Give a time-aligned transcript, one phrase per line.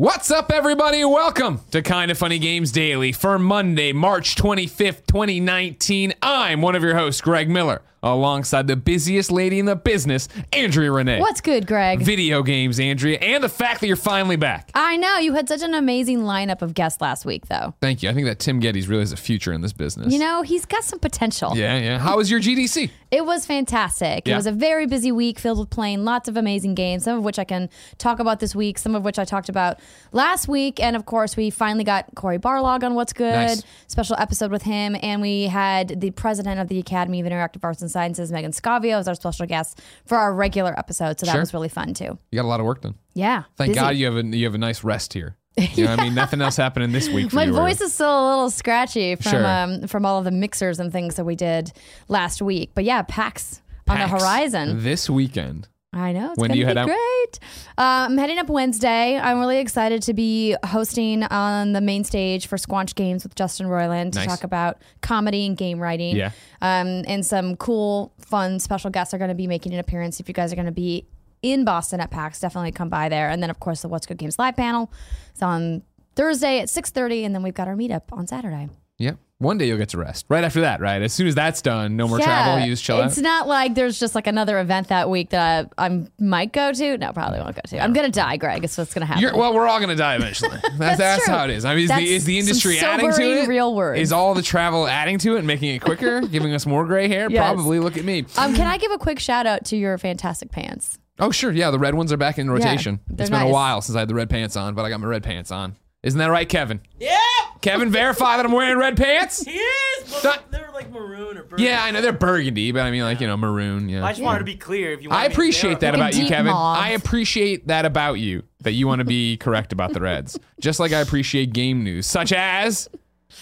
[0.00, 1.04] What's up, everybody?
[1.04, 6.14] Welcome to Kinda Funny Games Daily for Monday, March 25th, 2019.
[6.22, 10.90] I'm one of your hosts, Greg Miller, alongside the busiest lady in the business, Andrea
[10.92, 11.20] Renee.
[11.20, 12.00] What's good, Greg?
[12.00, 14.70] Video games, Andrea, and the fact that you're finally back.
[14.74, 17.74] I know you had such an amazing lineup of guests last week, though.
[17.80, 18.10] Thank you.
[18.10, 20.12] I think that Tim Gettys really has a future in this business.
[20.12, 21.56] You know, he's got some potential.
[21.56, 21.98] yeah, yeah.
[21.98, 22.90] How was your GDC?
[23.10, 24.26] It was fantastic.
[24.28, 24.34] Yeah.
[24.34, 27.24] It was a very busy week filled with playing lots of amazing games, some of
[27.24, 29.78] which I can talk about this week, some of which I talked about
[30.12, 30.78] last week.
[30.78, 33.62] And of course, we finally got Cory Barlog on What's Good, Nice.
[33.86, 34.94] special episode with him.
[35.02, 38.98] And we had the president of the Academy of Interactive Arts and Sciences, Meggan Scavio,
[38.98, 41.18] as our special guest for our regular episode.
[41.20, 41.40] So that Sure.
[41.40, 42.18] was really fun too.
[42.30, 42.94] You got a lot of work done.
[43.14, 43.44] Yeah.
[43.56, 43.80] Thank busy.
[43.80, 45.36] God you have a you have a nice rest here.
[45.56, 47.30] You know, what I mean, nothing else happening this week.
[47.30, 49.46] For My you, or- voice is still a little scratchy from Sure.
[49.46, 51.72] um, from all of the mixers and things that we did
[52.06, 52.70] last week.
[52.74, 54.84] But yeah, PAX, on the PAX horizon.
[54.84, 55.66] this weekend.
[55.92, 56.32] I know.
[56.32, 56.86] It's When do you be head out?
[56.86, 57.38] great.
[57.78, 59.18] Uh, I'm heading up Wednesday.
[59.18, 63.68] I'm really excited to be hosting on the main stage for Squanch Games with Justin
[63.68, 66.14] Roiland to talk about comedy and game writing.
[66.14, 66.32] Yeah.
[66.60, 70.20] Um, and some cool, fun, special guests are going to be making an appearance.
[70.20, 71.06] If you guys are going to be
[71.42, 73.30] in Boston at PAX, definitely come by there.
[73.30, 74.92] And then, of course, the What's Good Games live panel.
[75.30, 75.82] It's on
[76.16, 78.68] Thursday at 6:30, and then we've got our meetup on Saturday.
[78.98, 79.12] Yeah.
[79.40, 80.26] One day you'll get to rest.
[80.28, 81.00] Right after that, right?
[81.00, 82.58] As soon as that's done, no more travel.
[82.58, 83.22] You just chill it's out.
[83.22, 86.98] not like there's just like another event that week that I, I might go to.
[86.98, 87.78] No, probably won't go to.
[87.80, 88.64] I'm gonna die, Greg.
[88.64, 89.22] It's what's gonna happen.
[89.22, 90.58] You're, well, we're all going to die eventually.
[90.76, 91.34] That's, that's, true.
[91.34, 91.64] how it is.
[91.64, 93.48] I mean, is the, is the industry adding to it?
[93.48, 94.00] real words.
[94.00, 97.06] Is all the travel adding to it and making it quicker, giving us more gray
[97.06, 97.30] hair?
[97.30, 97.40] Yes.
[97.40, 97.78] Probably.
[97.78, 98.24] Look at me.
[98.36, 100.98] um, can I give a quick shout out to your fantastic pants?
[101.20, 101.52] Oh, sure.
[101.52, 103.00] Yeah, the red ones are back in rotation.
[103.06, 105.00] they're it's been a while since I had the red pants on, but I got
[105.00, 105.76] my red pants on.
[106.02, 106.80] Isn't that right, Kevin?
[107.00, 107.18] Yeah,
[107.60, 109.42] Kevin, verify that I'm wearing red pants?
[109.44, 110.10] he is.
[110.12, 111.64] But That- they're like maroon or burgundy.
[111.64, 113.88] Yeah, I know they're burgundy, but I mean, like, you know, maroon.
[113.88, 114.04] Yeah.
[114.04, 114.92] I just wanted to be clear.
[114.92, 116.52] If you, want I appreciate that Like a about you, deep Kevin.
[116.52, 116.78] mauve.
[116.78, 120.38] I appreciate that about you, that you want to be correct about the Reds.
[120.60, 122.88] Just like I appreciate game news, such as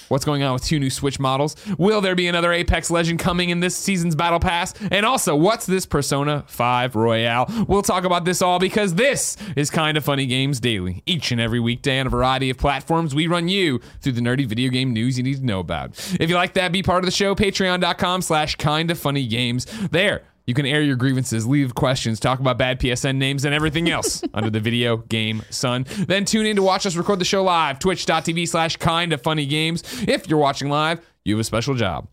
[0.09, 1.57] what's going on with two new Switch models.
[1.79, 4.75] Will there be another Apex Legend coming in this season's Battle Pass?
[4.91, 7.47] And also, what's this Persona 5 Royale?
[7.69, 11.03] We'll talk about this all because this is Kinda Funny Games Daily.
[11.07, 14.47] Each and every weekday on a variety of platforms, we run you through the nerdy
[14.47, 15.91] video game news you need to know about.
[16.21, 19.67] If you like that, be part of the show, patreon.com slash kind of funny games.
[19.91, 20.23] There.
[20.47, 24.23] You can air your grievances, leave questions, talk about bad PSN names, and everything else
[24.35, 25.87] under the video game sun.
[26.07, 29.45] Then tune in to watch us record the show live, twitch.tv slash kind of funny
[29.45, 29.83] games.
[30.07, 32.07] If you're watching live, you have a special job.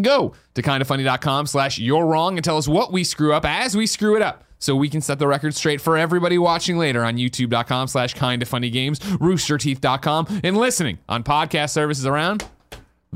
[0.00, 3.86] Go to kindoffunny.com slash you're wrong and tell us what we screw up as we
[3.86, 4.44] screw it up.
[4.58, 8.40] So we can set the record straight for everybody watching later on youtube.com slash kind
[8.40, 12.44] of funny games, roosterteeth.com, and listening on podcast services around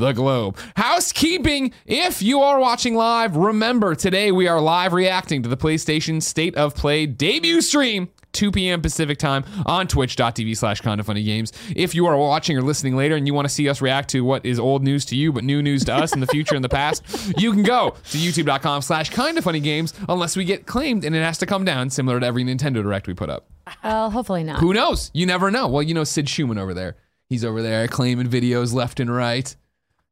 [0.00, 0.58] the globe.
[0.76, 1.72] Housekeeping.
[1.86, 6.56] If you are watching live, remember today we are live reacting to the PlayStation State
[6.56, 8.08] of Play debut stream.
[8.32, 8.80] 2 p.m.
[8.80, 11.52] Pacific time on twitch.tv slash kind of funny games.
[11.74, 14.20] If you are watching or listening later and you want to see us react to
[14.20, 16.64] what is old news to you but new news to us in the future and
[16.64, 17.02] the past,
[17.36, 21.16] you can go to youtube.com slash kind of funny games unless we get claimed and
[21.16, 23.50] it has to come down similar to every Nintendo Direct we put up.
[23.82, 24.60] Well, hopefully not.
[24.60, 25.10] Who knows?
[25.12, 25.66] You never know.
[25.68, 26.96] Well, you know Sid Shuman over there.
[27.28, 29.54] He's over there claiming videos left and right.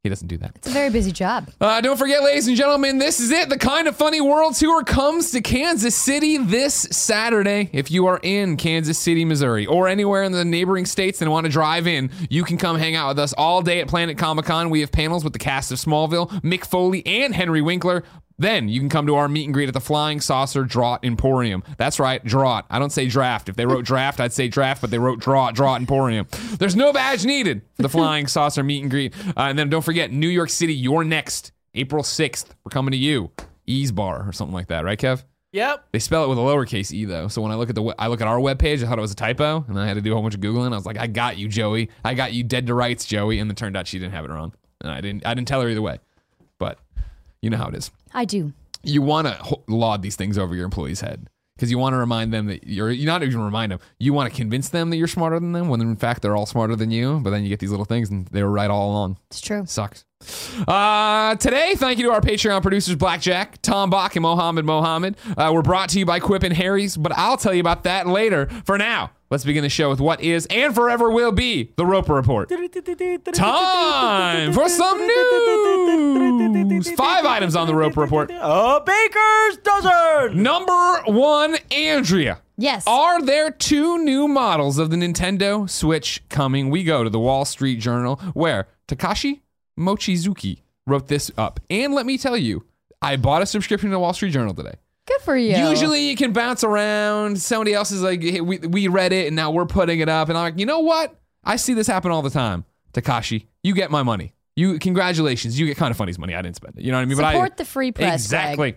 [0.03, 0.51] He doesn't do that.
[0.55, 1.49] It's a very busy job.
[1.59, 3.49] Uh, don't forget, ladies and gentlemen, this is it.
[3.49, 7.69] The Kinda Funny World Tour comes to Kansas City this Saturday.
[7.73, 11.47] If you are in Kansas City, Missouri, or anywhere in the neighboring states and want
[11.47, 14.69] to drive in, you can come hang out with us all day at Planet Comicon.
[14.69, 18.05] We have panels with the cast of Smallville, Mick Foley, and Henry Winkler.
[18.39, 21.63] Then you can come to our meet and greet at the Flying Saucer Draught Emporium.
[21.77, 22.63] That's right, Draught.
[22.69, 23.49] I don't say draft.
[23.49, 26.25] If they wrote draft, I'd say draft, but they wrote Draught, Draught Emporium.
[26.57, 29.13] There's no badge needed for the Flying Saucer meet and greet.
[29.29, 31.51] Uh, and then don't forget, New York City, you're next.
[31.75, 32.47] April 6th.
[32.63, 33.31] We're coming to you.
[33.67, 35.23] Ease Bar or something like that, right, Kev?
[35.51, 35.87] Yep.
[35.91, 37.27] They spell it with a lowercase e though.
[37.27, 39.11] So when I look at the I look at our webpage, I thought it was
[39.11, 40.71] a typo, and I had to do a whole bunch of googling.
[40.73, 41.89] I was like, I got you, Joey.
[42.05, 43.39] I got you dead to rights, Joey.
[43.39, 45.25] And it turned out she didn't have it wrong, and I didn't.
[45.25, 45.99] I didn't tell her either way.
[46.59, 46.77] But
[47.41, 47.91] you know how it is.
[48.13, 48.53] I do.
[48.83, 52.33] You want to laud these things over your employee's head because you want to remind
[52.33, 52.89] them that you're.
[52.89, 53.79] You not even remind them.
[53.99, 56.45] You want to convince them that you're smarter than them when in fact they're all
[56.45, 57.19] smarter than you.
[57.21, 59.17] But then you get these little things, and they were right all along.
[59.29, 59.65] It's true.
[59.65, 60.05] Sucks.
[60.67, 65.15] Uh, today, thank you to our Patreon producers, Blackjack, Tom Bock, and Mohammed Mohammed.
[65.37, 68.07] Uh, we're brought to you by Quip and Harry's, but I'll tell you about that
[68.07, 68.47] later.
[68.65, 72.13] For now, let's begin the show with what is and forever will be the Roper
[72.13, 72.49] Report.
[73.33, 76.91] Time for some news.
[76.91, 78.31] Five items on the Roper Report.
[78.31, 80.41] A baker's dozen.
[80.41, 82.41] Number one, Andrea.
[82.57, 82.83] Yes.
[82.87, 86.69] Are there two new models of the Nintendo Switch coming?
[86.69, 89.41] We go to the Wall Street Journal where Takashi
[89.79, 91.59] Mochizuki wrote this up.
[91.69, 92.65] And let me tell you,
[93.01, 94.75] I bought a subscription to the Wall Street Journal today.
[95.09, 95.57] Good for you.
[95.57, 97.41] Usually you can bounce around.
[97.41, 100.29] Somebody else is like, hey, we, we read it and now we're putting it up.
[100.29, 101.19] And I'm like, you know what?
[101.43, 102.63] I see this happen all the time.
[102.93, 104.33] Takashi, you get my money.
[104.55, 105.59] You Congratulations.
[105.59, 106.35] You get kind of funny's money.
[106.35, 106.83] I didn't spend it.
[106.83, 107.17] You know what I mean?
[107.17, 108.27] support but I, the free press.
[108.27, 108.49] Greg.
[108.49, 108.75] Exactly.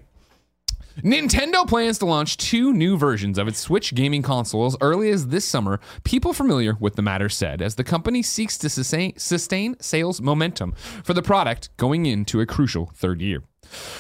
[1.03, 5.29] Nintendo plans to launch two new versions of its Switch gaming console as early as
[5.29, 9.79] this summer, people familiar with the matter said, as the company seeks to sustain, sustain
[9.81, 13.43] sales momentum for the product going into a crucial third year.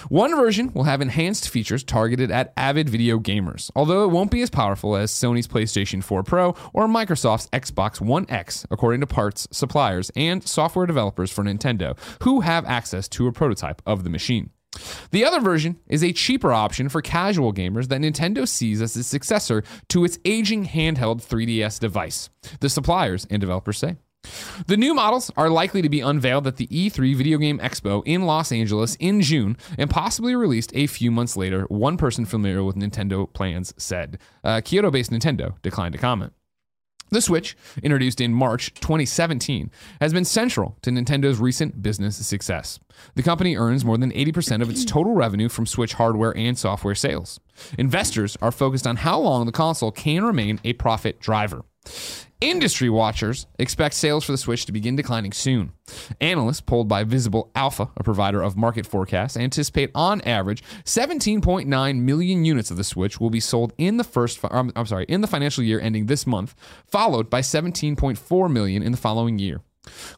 [0.09, 4.43] One version will have enhanced features targeted at avid video gamers, although it won't be
[4.43, 9.49] as powerful as Sony's PlayStation 4 Pro or Microsoft's Xbox One X, according to parts
[9.51, 14.51] suppliers and software developers for Nintendo, who have access to a prototype of the machine.
[15.11, 19.05] The other version is a cheaper option for casual gamers that Nintendo sees as a
[19.05, 22.31] successor to its aging handheld 3DS device,
[22.61, 23.97] the suppliers and developers say.
[24.67, 28.23] The new models are likely to be unveiled at the E3 Video Game Expo in
[28.23, 32.77] Los Angeles in June and possibly released a few months later, one person familiar with
[32.77, 34.19] Nintendo plans said.
[34.45, 36.33] Uh, Kyoto based Nintendo declined to comment.
[37.11, 39.71] The Switch, introduced in March 2017,
[40.01, 42.81] has been central to Nintendo's recent business success.
[43.17, 46.95] The company earns more than 80% of its total revenue from Switch hardware and software
[46.95, 47.39] sales.
[47.77, 51.65] Investors are focused on how long the console can remain a profit driver.
[52.43, 55.75] Industry watchers expect sales for the Switch to begin declining soon.
[56.21, 62.45] Analysts polled by Visible Alpha, a provider of market forecasts, anticipate on average 17.9 million
[62.45, 65.21] units of the Switch will be sold in the first I'm, um, I'm sorry, in
[65.21, 69.61] the financial year ending this month, followed by 17.4 million in the following year.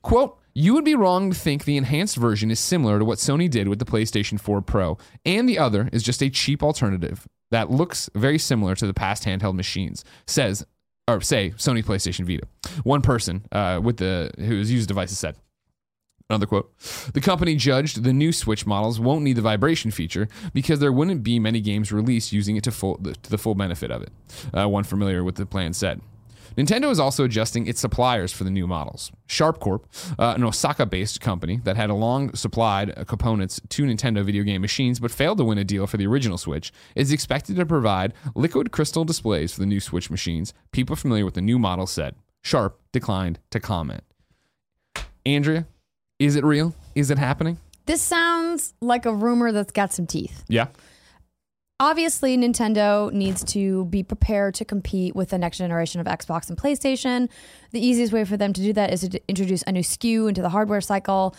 [0.00, 3.50] Quote, you would be wrong to think the enhanced version is similar to what Sony
[3.50, 7.70] did with the PlayStation 4 Pro, and the other is just a cheap alternative that
[7.70, 10.66] looks very similar to the past handheld machines, says
[11.08, 12.46] or say Sony PlayStation Vita.
[12.82, 15.36] One person uh, with the who's used devices said.
[16.30, 16.72] Another quote.
[17.12, 21.22] The company judged the new Switch models won't need the vibration feature because there wouldn't
[21.22, 24.10] be many games released using it to, full, to the full benefit of it.
[24.56, 26.00] Uh, one familiar with the plan said.
[26.56, 29.10] Nintendo is also adjusting its suppliers for the new models.
[29.26, 29.86] Sharp Corp,
[30.18, 35.00] uh, an Osaka based company that had long supplied components to Nintendo video game machines
[35.00, 38.70] but failed to win a deal for the original Switch, is expected to provide liquid
[38.70, 40.54] crystal displays for the new Switch machines.
[40.72, 42.14] People familiar with the new model said.
[42.42, 44.04] Sharp declined to comment.
[45.26, 45.66] Andrea,
[46.18, 46.74] is it real?
[46.94, 47.58] Is it happening?
[47.86, 50.44] This sounds like a rumor that's got some teeth.
[50.48, 50.68] Yeah
[51.80, 56.56] obviously Nintendo needs to be prepared to compete with the next generation of Xbox and
[56.58, 57.28] PlayStation.
[57.72, 60.42] The easiest way for them to do that is to introduce a new SKU into
[60.42, 61.34] the hardware cycle.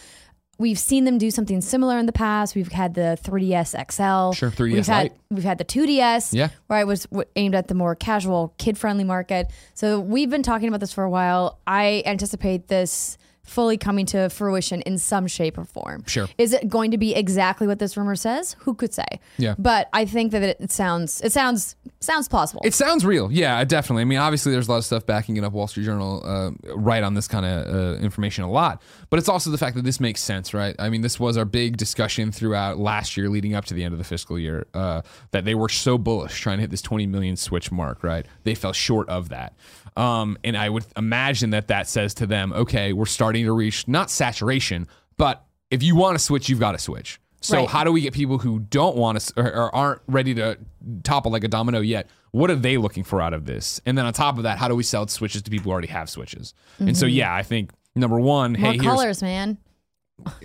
[0.58, 2.56] We've seen them do something similar in the past.
[2.56, 4.32] We've had the 3DS XL.
[4.38, 5.12] Sure, 3DS we've Lite.
[5.12, 6.50] had, We've had the 2DS, Yeah.
[6.70, 9.52] right, was aimed at the more casual, kid-friendly market.
[9.74, 11.60] So we've been talking about this for a while.
[11.68, 16.04] I anticipate this fully coming to fruition in some shape or form.
[16.08, 16.28] Sure.
[16.38, 18.56] Is it going to be exactly what this rumor says?
[18.60, 19.06] Who could say?
[19.38, 19.56] Yeah.
[19.58, 22.62] But I think that it sounds it sounds sounds plausible.
[22.66, 23.32] It sounds real.
[23.32, 24.02] Yeah, definitely.
[24.02, 25.54] I mean, obviously, there's a lot of stuff backing it up.
[25.54, 29.30] Wall Street Journal uh, write on this kind of uh, information a lot, but it's
[29.30, 30.76] also the fact that this makes sense, right?
[30.80, 33.94] I mean, this was our big discussion throughout last year, leading up to the end
[33.94, 35.02] of the fiscal year, uh,
[35.32, 38.26] that they were so bullish trying to hit this 20 million switch mark, right?
[38.44, 39.56] They fell short of that.
[39.98, 43.88] Um, and I would imagine that that says to them, okay, we're starting to reach
[43.88, 44.88] not saturation,
[45.18, 47.20] but if you want to switch, you've got to switch.
[47.42, 47.68] So Right.
[47.68, 50.58] how do we get people who don't want to or, or aren't ready to
[51.04, 52.10] topple like a domino yet?
[52.32, 53.80] What are they looking for out of this?
[53.86, 55.88] And then on top of that, how do we sell switches to people who already
[55.90, 56.54] have switches?
[56.80, 57.16] And so mm-hmm.
[57.16, 59.58] yeah, I think number one, More hey, colors, man.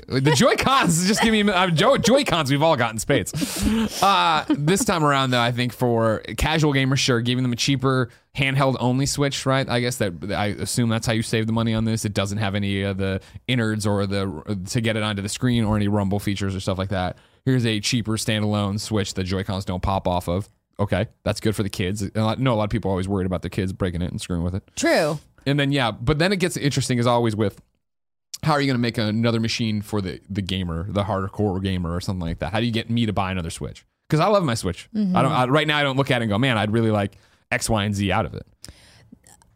[0.09, 1.07] The Joy Cons.
[1.07, 2.51] Just give me uh, Joy Joy Cons.
[2.51, 3.33] We've all gotten spades.
[4.03, 8.11] Uh, this time around, though, I think for casual gamers, sure, giving them a cheaper
[8.37, 9.69] handheld only Switch, right?
[9.69, 12.05] I guess that I assume that's how you save the money on this.
[12.05, 15.65] It doesn't have any of the innards or the to get it onto the screen
[15.65, 17.17] or any rumble features or stuff like that.
[17.45, 20.49] Here's a cheaper standalone Switch that Joy Cons don't pop off of.
[20.79, 22.03] Okay, that's good for the kids.
[22.17, 24.21] I know a lot of people are always worried about the kids breaking it and
[24.21, 24.63] screwing with it.
[24.77, 25.19] True.
[25.47, 27.61] And then yeah, but then it gets interesting as always with
[28.43, 31.95] how are you going to make another machine for the the gamer, the hardcore gamer,
[31.95, 32.53] or something like that?
[32.53, 33.85] How do you get me to buy another Switch?
[34.09, 34.89] Because I love my Switch.
[34.95, 35.17] Mm-hmm.
[35.17, 35.79] I don't I, right now.
[35.79, 37.17] I don't look at it and go, man, I'd really like
[37.51, 38.47] X, Y, and Z out of it.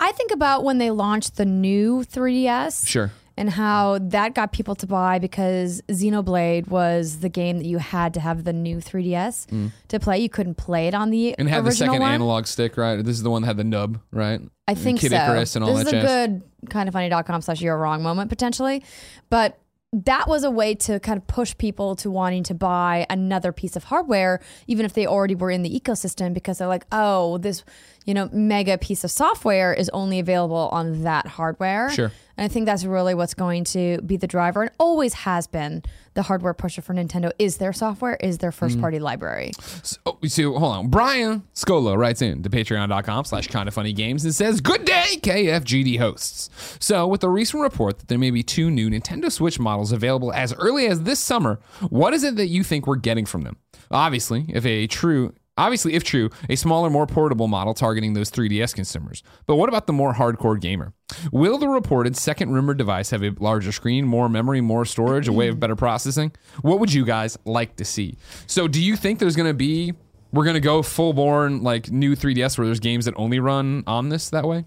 [0.00, 2.87] I think about when they launched the new 3DS.
[2.87, 3.12] Sure.
[3.37, 8.14] And how that got people to buy because Xenoblade was the game that you had
[8.14, 10.19] to have the new 3DS to play.
[10.21, 11.35] You couldn't play it on the Mm.
[11.38, 12.12] And have the second one.
[12.12, 12.97] analog stick, right?
[12.97, 14.41] This is the one that had the nub, right?
[14.69, 15.17] I think Kid so.
[15.17, 18.31] Icarus and all this that is a good kind of funny.com slash you're wrong moment
[18.31, 18.83] potentially.
[19.31, 19.59] But
[19.93, 23.76] that was a way to kind of push people to wanting to buy another piece
[23.76, 27.62] of hardware, even if they already were in the ecosystem, because they're like, oh, this,
[28.05, 31.91] you know, mega piece of software is only available on that hardware.
[31.91, 32.13] Sure.
[32.37, 35.83] And I think that's really what's going to be the driver and always has been
[36.15, 39.53] the hardware pusher for Nintendo is their software, is their first party library.
[39.61, 40.89] So, oh, so hold on.
[40.89, 45.17] Brian Scollo writes in to patreon.com slash kind of funny games and says, Good day,
[45.19, 46.51] KFGD hosts.
[46.81, 50.33] So, with the recent report that there may be two new Nintendo Switch models available
[50.33, 53.57] as early as this summer, what is it that you think we're getting from them?
[53.91, 58.75] Obviously, if a true Obviously, if true, a smaller, more portable model targeting those 3DS
[58.75, 59.23] consumers.
[59.47, 60.93] But what about the more hardcore gamer?
[61.31, 65.33] Will the reported second rumored device have a larger screen, more memory, more storage, a
[65.33, 66.33] way of better processing?
[66.63, 68.19] What would you guys like to see?
[68.49, 69.95] So, do you think there's going to be
[70.33, 73.85] we're going to go full born like new 3DS where there's games that only run
[73.87, 74.65] on this that way?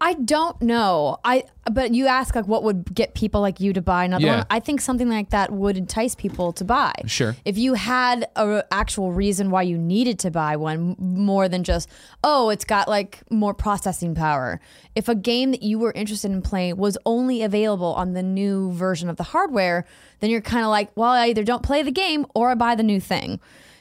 [0.00, 1.18] I don't know.
[1.24, 4.36] I but you ask like what would get people like you to buy another Yeah.
[4.38, 4.46] one.
[4.48, 6.92] I think something like that would entice people to buy.
[7.06, 7.34] Sure.
[7.44, 11.88] If you had a actual reason why you needed to buy one more than just
[12.22, 14.60] oh it's got like more processing power.
[14.94, 18.72] If a game that you were interested in playing was only available on the new
[18.72, 19.84] version of the hardware,
[20.20, 22.74] then you're kind of like, well, I either don't play the game or I buy
[22.74, 23.40] the new thing.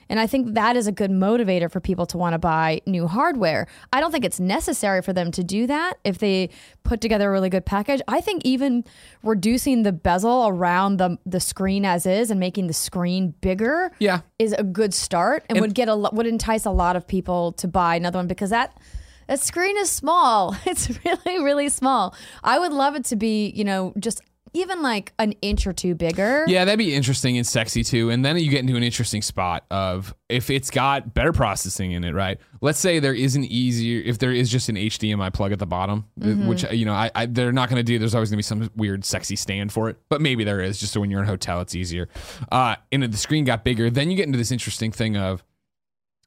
[0.10, 3.08] And I think that is a good motivator for people to want to buy new
[3.08, 3.68] hardware.
[3.92, 6.50] I don't think it's necessary for them to do that if they
[6.84, 8.02] put together a really good package.
[8.08, 8.86] I think even
[9.24, 14.22] reducing the bezel around the the screen as is and making the screen bigger Yeah.
[14.40, 17.68] is a good start and, would get a would entice a lot of people to
[17.68, 18.78] buy another one because that
[19.28, 20.56] that screen is small.
[20.66, 22.16] It's really really small.
[22.44, 24.22] I would love it to be, you know, just
[24.54, 26.44] even like an inch or two bigger.
[26.48, 28.10] Yeah, that'd be interesting and sexy too.
[28.10, 32.04] And then you get into an interesting spot of if it's got better processing in
[32.04, 32.40] it, right?
[32.62, 35.66] Let's say there is an easier, if there is just an HDMI plug at the
[35.66, 38.00] bottom, uh, which you know, I, I they're not going to do.
[38.00, 40.80] There's always going to be some weird, sexy stand for it, but maybe there is,
[40.80, 42.10] just so when you're in a hotel, it's easier.
[42.52, 43.90] Uh, and the screen got bigger.
[43.90, 45.44] Then you get into this interesting thing of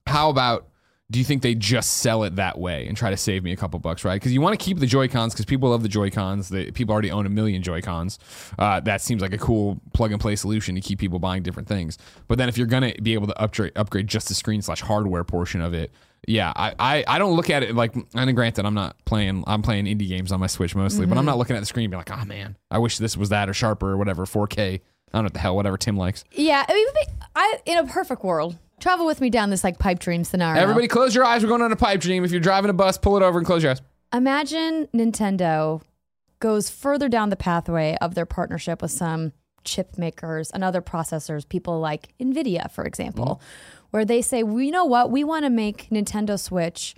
[0.07, 0.67] how about
[1.11, 3.57] do you think they just sell it that way and try to save me a
[3.57, 4.14] couple bucks, right?
[4.14, 6.50] Because you want to keep the Joy Cons because people love the Joy Cons.
[6.73, 8.19] People already own a million Joy Cons.
[8.59, 11.69] Uh, that seems like a cool plug and play solution to keep people buying different
[11.69, 11.99] things.
[12.29, 15.25] But then if you're gonna be able to upgrade upgrade just the screen slash hardware
[15.25, 15.90] portion of it,
[16.29, 17.95] yeah, I, I, I don't look at it like.
[18.14, 19.43] And granted, I'm not playing.
[19.47, 21.85] I'm playing indie games on my Switch mostly, but I'm not looking at the screen
[21.87, 24.81] and be like, oh man, I wish this was that or sharper or whatever, 4K.
[25.12, 26.25] I don't know what the hell, whatever Tim likes.
[26.33, 26.87] Yeah, I mean,
[27.35, 30.60] I in a perfect world, travel with me down this like pipe dream scenario.
[30.60, 31.42] Everybody, close your eyes.
[31.42, 32.25] We're going on a pipe dream.
[32.25, 33.82] If you're driving a bus, pull it over and close your eyes.
[34.12, 35.82] imagine Nintendo
[36.40, 39.32] goes further down the pathway of their partnership with some
[39.62, 43.87] chip makers and other processors, people like Nvidia, for example, mm-hmm.
[43.90, 46.94] where they say, well, you know what, we want to make Nintendo Switch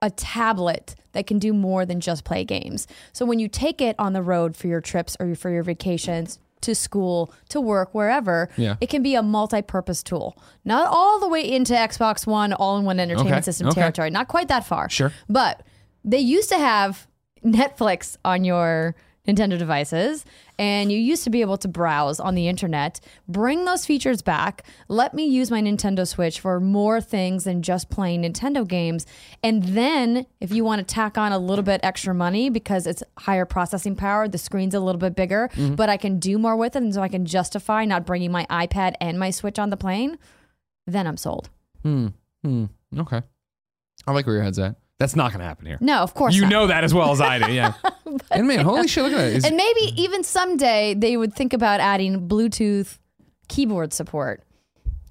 [0.00, 2.88] a tablet that can do more than just play games.
[3.12, 6.40] So when you take it on the road for your trips or for your vacations,
[6.62, 8.76] to school, to work, wherever, Yeah.
[8.80, 10.36] it can be a multi-purpose tool.
[10.64, 13.80] Not all the way into Xbox One all-in-one entertainment Okay, system okay.
[13.80, 14.10] territory.
[14.10, 14.88] Not quite that far.
[14.88, 15.12] Sure.
[15.28, 15.62] But
[16.04, 17.06] they used to have
[17.44, 18.94] Netflix on your
[19.26, 20.24] Nintendo devices,
[20.58, 22.98] and you used to be able to browse on the internet.
[23.28, 24.64] Bring those features back.
[24.88, 29.06] Let me use my Nintendo Switch for more things than just playing Nintendo games.
[29.40, 33.04] And then, if you want to tack on a little bit extra money because it's
[33.16, 36.74] higher processing power, the screen's a little bit bigger, but I can do more with
[36.74, 39.76] it, and so I can justify not bringing my iPad and my Switch on the
[39.76, 40.18] plane,
[40.88, 41.48] then I'm sold.
[41.84, 42.08] Hmm.
[42.98, 43.22] Okay.
[44.04, 44.74] I like where your head's at.
[44.98, 45.78] That's not going to happen here.
[45.80, 46.50] No, of course You not.
[46.50, 47.52] know that as well as I do.
[47.52, 47.72] Yeah.
[48.30, 49.02] and man, holy shit!
[49.02, 49.26] Look at that.
[49.28, 52.98] It's- And maybe even someday they would think about adding Bluetooth
[53.48, 54.42] keyboard support.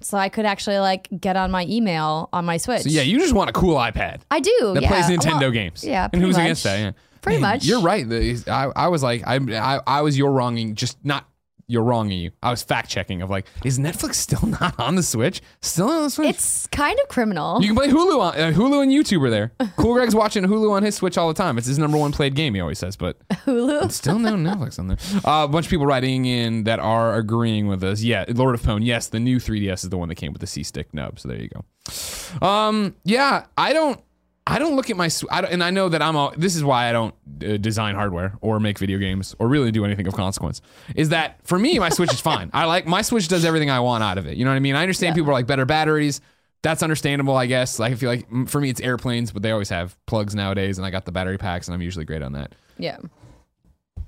[0.00, 2.82] So I could actually like get on my email on my Switch.
[2.82, 4.72] so yeah, you just want a cool iPad I do.
[4.74, 4.88] that yeah.
[4.88, 5.84] plays Nintendo Well, games.
[5.84, 6.08] Yeah.
[6.12, 6.42] And who's much.
[6.44, 6.78] against that?
[6.80, 6.92] Yeah.
[7.20, 7.64] Pretty Man, much.
[7.64, 8.04] You're right.
[8.48, 11.24] I, I was like, I, I, I was you're wronging, just not
[11.66, 12.30] you're wronging you.
[12.42, 15.40] I was fact checking of like, is Netflix still not on the Switch?
[15.60, 16.28] Still on the Switch?
[16.30, 17.60] It's kind of criminal.
[17.60, 19.52] you can play Hulu on uh, Hulu and YouTube are there.
[19.76, 21.58] Cool Greg's watching Hulu on his Switch all the time.
[21.58, 22.54] It's his number one played game.
[22.54, 23.90] He always says, but Hulu.
[23.90, 24.98] Still no Netflix on there.
[25.24, 28.02] Uh, a bunch of people writing in that are agreeing with us.
[28.02, 28.84] Yeah, Lord of Pwn.
[28.84, 31.18] Yes, the new 3DS is the one that came with the C stick nub.
[31.18, 32.46] So there you go.
[32.46, 34.00] Um, yeah, I don't.
[34.46, 36.32] I don't look at my I and I know that I'm all.
[36.36, 39.84] This is why I don't uh, design hardware or make video games or really do
[39.84, 40.60] anything of consequence.
[40.96, 42.50] Is that for me, my Switch is fine.
[42.52, 44.36] I like my Switch does everything I want out of it.
[44.36, 44.74] You know what I mean?
[44.74, 46.20] I understand people are like better batteries.
[46.62, 47.78] That's understandable, I guess.
[47.78, 50.86] Like I feel like for me, it's airplanes, but they always have plugs nowadays, and
[50.86, 52.54] I got the battery packs, and I'm usually great on that.
[52.78, 52.98] Yeah.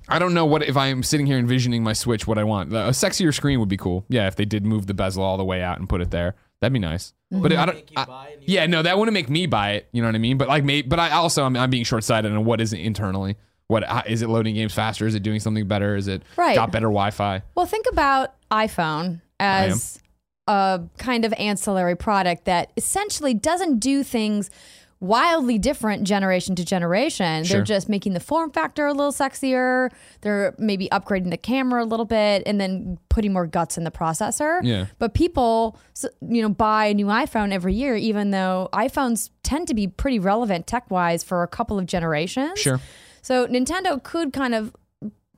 [0.07, 2.71] I don't know what if I'm sitting here envisioning my Switch, what I want.
[2.71, 4.05] A sexier screen would be cool.
[4.09, 6.35] Yeah, if they did move the bezel all the way out and put it there,
[6.61, 7.13] that'd be nice.
[7.33, 7.41] Mm-hmm.
[7.43, 7.91] But I don't.
[7.97, 9.89] I- yeah, no, that wouldn't make me buy it.
[9.91, 10.37] You know what I mean?
[10.37, 12.79] But like, me, but I also I'm, I'm being short sighted on what is it
[12.79, 13.35] internally.
[13.67, 15.07] What how- is it loading games faster?
[15.07, 15.95] Is it doing something better?
[15.95, 16.55] Is it Right.
[16.55, 17.41] got better Wi-Fi?
[17.55, 19.99] Well, think about iPhone as
[20.47, 24.49] a kind of ancillary product that essentially doesn't do things
[24.99, 27.43] wildly different generation to generation.
[27.43, 27.57] Sure.
[27.57, 29.91] They're just making the form factor a little sexier.
[30.21, 33.91] They're maybe upgrading the camera a little bit and then putting more guts in the
[33.91, 34.61] processor.
[34.63, 34.85] Yeah.
[34.97, 35.77] But people,
[36.21, 40.19] you know, buy a new iPhone every year, even though iPhones tend to be pretty
[40.19, 42.59] relevant tech wise for a couple of generations.
[42.59, 42.79] Sure.
[43.21, 44.73] So Nintendo could kind of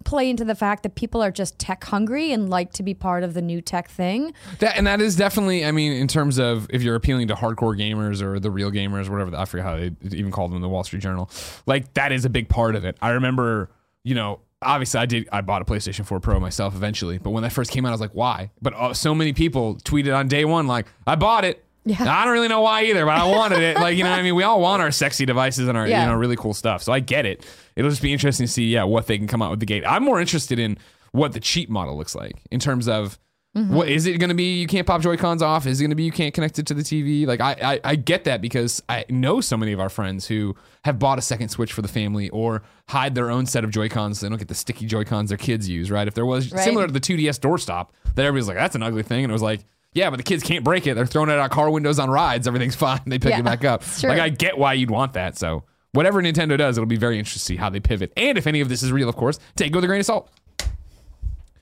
[0.04, 3.24] play into the fact that people are just tech hungry and like to be part
[3.24, 4.34] of the new tech thing.
[4.60, 5.66] That and that is definitely.
[5.66, 9.10] I mean, in terms of if you're appealing to hardcore gamers or the real gamers,
[9.10, 9.36] whatever.
[9.36, 11.30] I forget how they even called them in the Wall Street Journal.
[11.66, 12.98] Like that is a big part of it.
[13.02, 13.70] I remember,
[14.04, 14.42] you know.
[14.60, 15.30] Obviously, I did.
[15.32, 17.92] I bought a PlayStation 4 Pro myself eventually, but when that first came out, I
[17.92, 21.46] was like, "Why?" But uh, so many people tweeted on day one, like, "I bought
[21.46, 22.12] it." Yeah.
[22.14, 23.78] I don't really know why either, but I wanted it.
[23.88, 24.36] Like, you know what I mean?
[24.36, 26.04] We all want our sexy devices and our, Yeah.
[26.04, 26.84] you know, really cool stuff.
[26.84, 27.46] So I get it.
[27.76, 29.84] It'll just be interesting to see, yeah, what they can come out with the gate.
[29.88, 30.78] I'm more interested in
[31.12, 33.18] what the cheap model looks like in terms of
[33.56, 33.74] mm-hmm.
[33.74, 34.60] what is it going to be?
[34.60, 35.66] You can't pop Joy Cons off.
[35.66, 37.26] Is it going to be you can't connect it to the TV?
[37.26, 40.56] Like I, I, I get that because I know so many of our friends who
[40.84, 43.90] have bought a second Switch for the family or hide their own set of Joy
[43.90, 44.20] Cons.
[44.20, 45.90] So they don't get the sticky Joy Cons their kids use.
[45.92, 46.08] Right?
[46.08, 46.64] If there was Right.
[46.64, 49.42] similar to the 2DS doorstop, that everybody's like, that's an ugly thing, and it was
[49.42, 49.66] like.
[49.98, 50.94] Yeah, but the kids can't break it.
[50.94, 52.48] They're throwing it out car windows on rides.
[52.48, 53.02] Everything's fine.
[53.08, 53.84] They pick Yeah, it back up.
[54.04, 55.38] Like I get why you'd want that.
[55.38, 55.64] So
[55.94, 58.14] whatever Nintendo does, it'll be very interesting to see how they pivot.
[58.16, 60.06] And if any of this is real, of course, take it with a grain of
[60.06, 60.30] salt.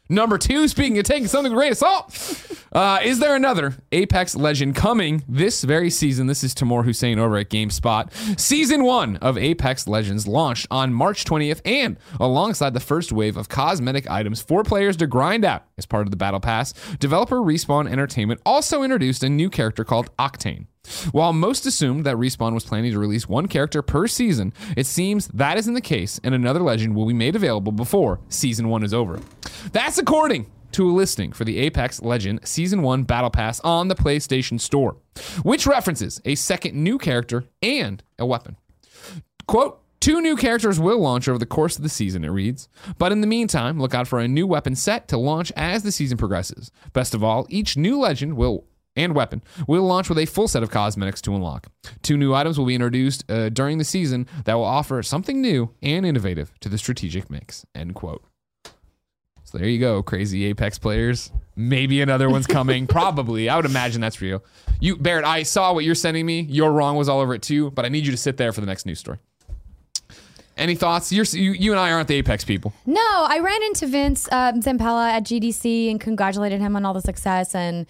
[0.07, 3.73] Number two, speaking of taking something with a grain of salt, uh, is there another
[3.91, 6.27] Apex Legend coming this very season?
[6.27, 8.39] This is Tamoor Hussain over at GameSpot.
[8.39, 13.49] Season one of Apex Legends launched on March 20th, and alongside the first wave of
[13.49, 17.89] cosmetic items for players to grind out as part of the Battle Pass, developer Respawn
[17.89, 20.67] Entertainment also introduced a new character called Octane.
[21.11, 25.27] While most assumed that Respawn was planning to release one character per season, it seems
[25.29, 28.93] that isn't the case, and another legend will be made available before season one is
[28.93, 29.19] over.
[29.71, 33.95] That's according to a listing for the Apex Legend Season 1 Battle Pass on the
[33.95, 34.97] PlayStation Store,
[35.43, 38.57] which references a second new character and a weapon.
[39.47, 42.67] Quote, Two new characters will launch over the course of the season, it reads.
[42.99, 45.91] But in the meantime, look out for a new weapon set to launch as the
[45.91, 46.69] season progresses.
[46.93, 48.65] Best of all, each new legend will
[48.95, 51.67] and weapon will launch with a full set of cosmetics to unlock.
[52.01, 55.71] Two new items will be introduced uh, during the season that will offer something new
[55.81, 57.65] and innovative to the strategic mix.
[57.75, 58.23] End quote.
[59.43, 61.31] So there you go, crazy Apex players.
[61.55, 62.87] Maybe another one's coming.
[62.87, 63.47] Probably.
[63.47, 64.43] I would imagine that's real.
[64.79, 66.41] You, Barrett, I saw what you're sending me.
[66.41, 68.61] Your wrong was all over it too, but I need you to sit there for
[68.61, 69.19] the next news story.
[70.57, 71.11] Any thoughts?
[71.11, 72.73] You're, you, you and I aren't the Apex people.
[72.85, 77.01] No, I ran into Vince um, Zampella at GDC and congratulated him on all the
[77.01, 77.85] success and,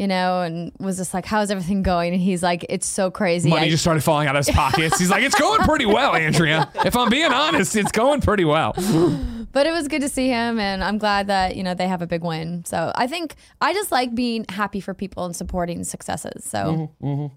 [0.00, 2.14] you know, and was just like, how's everything going?
[2.14, 3.50] And he's like, it's so crazy.
[3.50, 4.98] Money I- just started falling out of his pockets.
[4.98, 6.70] He's like, it's going pretty well, Andrea.
[6.86, 8.72] If I'm being honest, it's going pretty well.
[9.52, 12.00] but it was good to see him and I'm glad that, you know, they have
[12.00, 12.64] a big win.
[12.64, 16.46] So I think I just like being happy for people and supporting successes.
[16.46, 17.34] So mm-hmm, mm-hmm.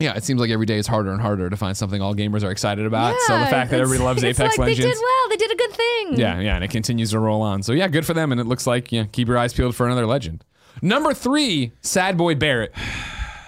[0.00, 2.42] Yeah, it seems like every day is harder and harder to find something all gamers
[2.42, 3.12] are excited about.
[3.12, 4.78] yeah, so the fact that everybody loves Apex like Legends.
[4.78, 5.28] They did well.
[5.30, 6.18] They did a good thing.
[6.18, 7.62] Yeah, yeah, and it continues to roll on.
[7.62, 8.30] So yeah, good for them.
[8.30, 10.44] And it looks like yeah, keep your eyes peeled for another legend.
[10.82, 12.72] Number three, Sad Boy Barrett.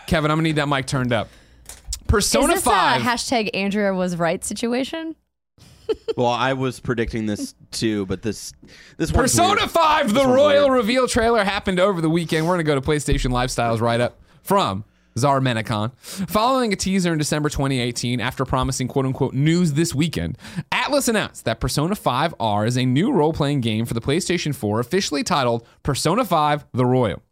[0.06, 1.28] Kevin, I'm gonna need that mic turned up.
[2.06, 3.02] Persona Is this Five.
[3.02, 5.14] a hashtag Andrea was right situation?
[6.16, 8.52] Well, I was predicting this too, but this
[8.98, 9.70] this one's Persona weird.
[9.70, 10.72] 5, the royal weird.
[10.80, 12.46] reveal trailer happened over the weekend.
[12.46, 14.84] We're going to go to PlayStation Lifestyles right up from
[15.18, 15.92] Zarmena Khan.
[16.28, 20.38] Following a teaser in December 2018, after promising quote unquote news this weekend,
[20.72, 24.54] Atlus announced that Persona 5 R is a new role playing game for the PlayStation
[24.54, 27.22] 4, officially titled Persona 5 The Royal.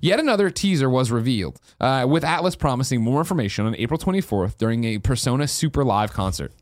[0.00, 4.84] Yet another teaser was revealed, uh, with Atlus promising more information on April 24th during
[4.84, 6.52] a Persona Super Live concert.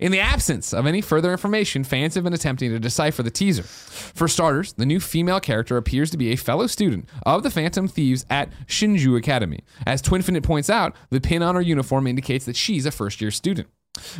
[0.00, 3.62] In the absence of any further information, fans have been attempting to decipher the teaser.
[3.62, 7.88] For starters, the new female character appears to be a fellow student of the Phantom
[7.88, 9.60] Thieves at Shujin Academy.
[9.86, 13.30] As Twinfinite points out, the pin on her uniform indicates that she's a first year
[13.30, 13.68] student.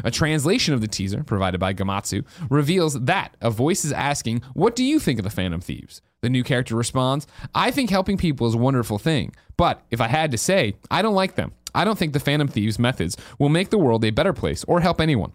[0.04, 4.74] A translation of the teaser, provided by Gematsu, reveals that a voice is asking, What
[4.74, 6.02] do you think of the Phantom Thieves?
[6.22, 10.08] The new character responds, I think helping people is a wonderful thing, but if I
[10.08, 11.52] had to say, I don't like them.
[11.74, 14.80] I don't think the Phantom Thieves' methods will make the world a better place or
[14.80, 15.32] help anyone.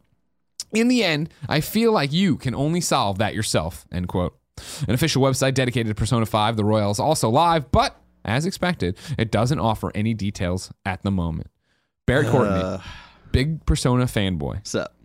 [0.73, 3.85] In the end, I feel like you can only solve that yourself.
[3.91, 4.37] End quote.
[4.87, 8.97] An official website dedicated to Persona 5, The Royal, is also live, but as expected,
[9.17, 11.49] it doesn't offer any details at the moment.
[12.05, 12.77] Barrett Courtney, Uh,
[13.31, 14.95] big Persona fanboy, What's up?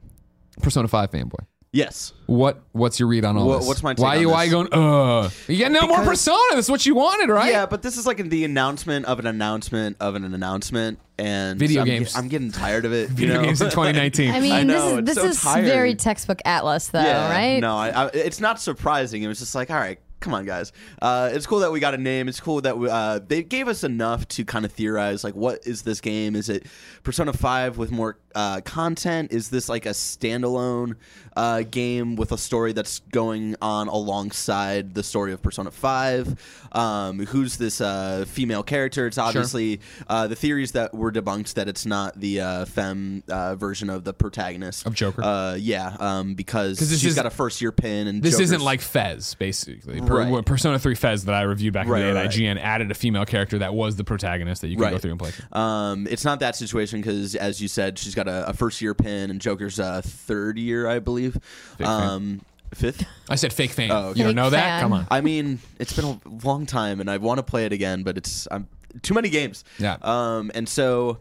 [0.62, 1.44] Persona 5 fanboy.
[1.72, 3.68] Yes, What what's your read on all What- this?
[3.68, 4.72] what's my take why on you why you going?
[4.74, 6.54] Uh, you get no more Because- Persona.
[6.56, 7.52] That's what you wanted, right?
[7.52, 11.82] yeah, but this is like the announcement of an announcement of an announcement, and Video
[11.82, 12.16] I'm, games.
[12.16, 13.10] I'm getting tired of it.
[13.10, 13.42] you Video know?
[13.44, 14.32] games in 2019.
[14.34, 15.64] I mean, I know, this it's is so this is tired.
[15.66, 17.60] very textbook Atlus, though, yeah, right?
[17.60, 19.22] No, I, I, it's not surprising.
[19.22, 20.72] It was just like, all right, come on, guys.
[21.00, 22.28] Uh, it's cool that we got a name.
[22.28, 25.66] It's cool that we, uh, they gave us enough to kind of theorize, like, what
[25.66, 26.36] is this game?
[26.36, 26.66] Is it
[27.02, 29.32] Persona 5 with more uh, content?
[29.32, 30.96] Is this like a standalone
[31.36, 36.68] uh, game with a story that's going on alongside the story of Persona 5?
[36.72, 39.06] Um, who's this uh, female character?
[39.06, 43.56] It's obviously uh, the theories that were debunked that it's not the uh, femme uh,
[43.56, 45.22] version of the protagonist Of Joker.
[45.24, 48.80] Uh, yeah, um, because she's is- got a first year pin, and This isn't like
[48.80, 50.00] FES, basically.
[50.10, 50.44] Per- Right.
[50.44, 52.90] Persona 3 FES that I reviewed back Right, in the day right, at IGN added
[52.90, 55.30] a female character that was the protagonist that you could go through and play.
[55.52, 58.94] Um, it's not that situation because, as you said, she's got a, a first year
[58.94, 61.38] pin, and Joker's uh, third year, I believe.
[61.78, 61.86] fan.
[61.88, 62.40] Um,
[62.74, 63.04] fifth.
[63.28, 63.90] I said fake fan.
[63.90, 64.18] Oh, okay.
[64.18, 64.80] You don't Fake know that?
[64.82, 65.06] Come on.
[65.10, 68.16] I mean, it's been a long time, and I want to play it again, but
[68.16, 68.68] it's I'm,
[69.02, 69.64] too many games.
[69.78, 69.96] Yeah.
[70.02, 71.18] Um, and so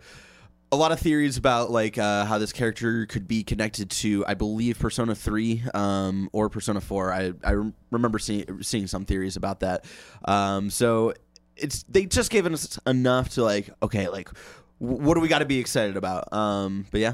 [0.71, 4.33] a lot of theories about like uh, how this character could be connected to, I
[4.35, 7.11] believe, Persona Three um, or Persona Four.
[7.11, 7.55] I I
[7.91, 9.85] remember seeing seeing some theories about that.
[10.25, 11.13] Um, so
[11.55, 14.29] it's they just given us enough to like, okay, like
[14.79, 16.31] w- what do we got to be excited about?
[16.33, 17.13] Um, but yeah.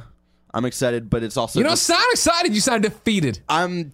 [0.53, 2.55] I'm excited, but it's also You don't just- sound excited.
[2.55, 3.39] You sound defeated.
[3.49, 3.91] I'm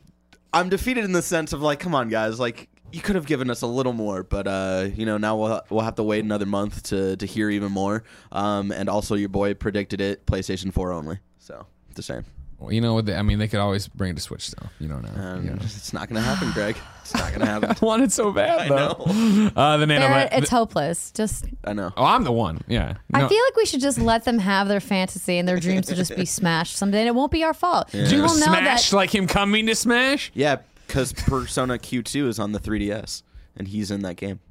[0.54, 3.50] I'm defeated in the sense of like, come on, guys, like you could have given
[3.50, 6.46] us a little more, but uh, you know, now we'll we'll have to wait another
[6.46, 8.04] month to to hear even more.
[8.32, 12.26] Um, and also your boy predicted it PlayStation 4 only, so it's the same.
[12.60, 13.10] Well, you know what?
[13.10, 14.68] I mean, they could always bring it to Switch, though.
[14.80, 15.20] You don't know.
[15.20, 15.58] Um, You know.
[15.64, 16.78] It's not gonna happen, Greg.
[17.02, 17.72] It's not gonna happen.
[17.72, 19.04] I want it so bad, though.
[19.08, 19.52] know.
[19.56, 20.08] Uh, the nano.
[20.08, 21.10] Barrett, the- it's hopeless.
[21.12, 21.92] Just I know.
[21.98, 22.62] oh, I'm the one.
[22.68, 22.98] Yeah.
[23.16, 25.96] I feel like we should just let them have their fantasy and their dreams to
[25.96, 27.90] just be smashed someday, and it won't be our fault.
[27.92, 28.96] Do you will know smash that.
[28.96, 30.32] like him coming to smash?
[30.36, 30.58] Yeah,
[30.92, 33.24] because Persona Q2 is on the 3DS,
[33.56, 34.40] and he's in that game.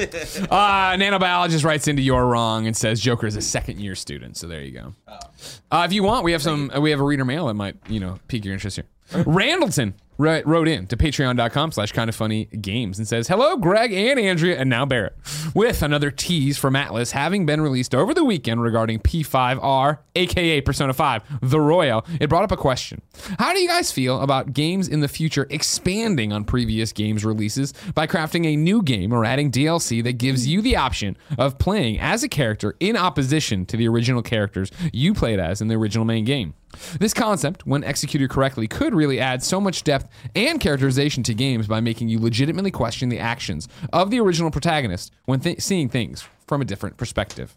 [0.00, 4.36] Uh, nanobiologist writes into you're wrong and says Joker is a second year student.
[4.36, 4.94] So there you go.
[5.70, 6.70] Uh, if you want, we have some.
[6.74, 8.86] uh, we have a reader mail that might you know pique your interest here.
[9.24, 13.92] Randleton wrote, wrote in to patreon.com slash kind of funny games and says hello greg
[13.92, 15.16] and andrea and now barrett
[15.54, 20.92] with another tease from Atlus having been released over the weekend regarding p5r aka persona
[20.92, 23.00] 5 the royal it brought up a question.
[23.38, 27.72] How do you guys feel about games in the future expanding on previous games releases
[27.94, 31.98] by crafting a new game or adding dlc that gives you the option of playing
[31.98, 36.04] as a character in opposition to the original characters you played as in the original
[36.04, 36.54] main game
[36.98, 41.66] this concept, when executed correctly, could really add so much depth and characterization to games
[41.66, 46.24] by making you legitimately question the actions of the original protagonist when th- seeing things
[46.46, 47.56] from a different perspective.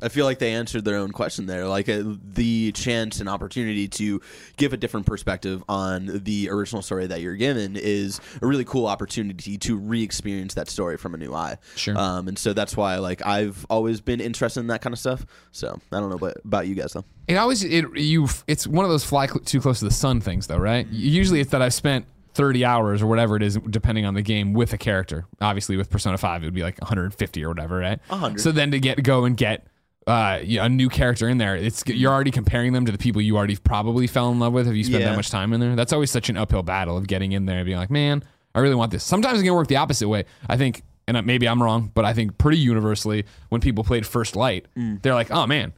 [0.00, 1.66] I feel like they answered their own question there.
[1.66, 4.20] Like uh, the chance and opportunity to
[4.56, 8.86] give a different perspective on the original story that you're given is a really cool
[8.86, 11.56] opportunity to re-experience that story from a new eye.
[11.76, 11.96] Sure.
[11.98, 15.26] Um, and so that's why like I've always been interested in that kind of stuff.
[15.52, 17.04] So I don't know about, about you guys though.
[17.26, 20.20] It always it you it's one of those fly cl- too close to the sun
[20.20, 20.86] things though, right?
[20.88, 24.52] Usually it's that I've spent 30 hours or whatever it is depending on the game
[24.52, 25.26] with a character.
[25.40, 28.00] Obviously with Persona 5 it would be like 150 or whatever, right?
[28.08, 28.40] 100.
[28.40, 29.66] So then to get go and get
[30.08, 33.36] uh, a new character in there, it's you're already comparing them to the people you
[33.36, 35.10] already probably fell in love with Have you spent Yeah.
[35.10, 35.76] that much time in there.
[35.76, 38.60] That's always such an uphill battle of getting in there and being like, man, I
[38.60, 39.04] really want this.
[39.04, 40.24] Sometimes it can work the opposite way.
[40.48, 44.34] I think, and maybe I'm wrong, but I think pretty universally when people played First
[44.36, 45.02] Light, Mm.
[45.02, 45.72] they're like, oh man,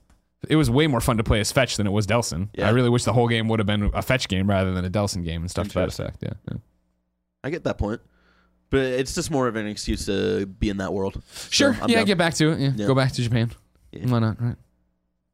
[0.48, 2.48] it was way more fun to play as Fetch than it was Delsin.
[2.54, 2.68] Yeah.
[2.68, 4.90] I really wish the whole game would have been a Fetch game rather than a
[4.90, 6.18] Delsin game and stuff to that effect.
[6.22, 6.30] Yeah.
[6.50, 6.58] yeah.
[7.44, 8.00] I get that point,
[8.70, 11.20] but it's just more of an excuse to be in that world.
[11.50, 11.76] Sure.
[11.82, 12.04] I'm yeah, down.
[12.06, 12.58] get back to it.
[12.76, 12.86] Yeah.
[12.86, 13.50] Go back to Japan.
[13.92, 14.06] Yeah.
[14.06, 14.40] Why not?
[14.40, 14.56] Right.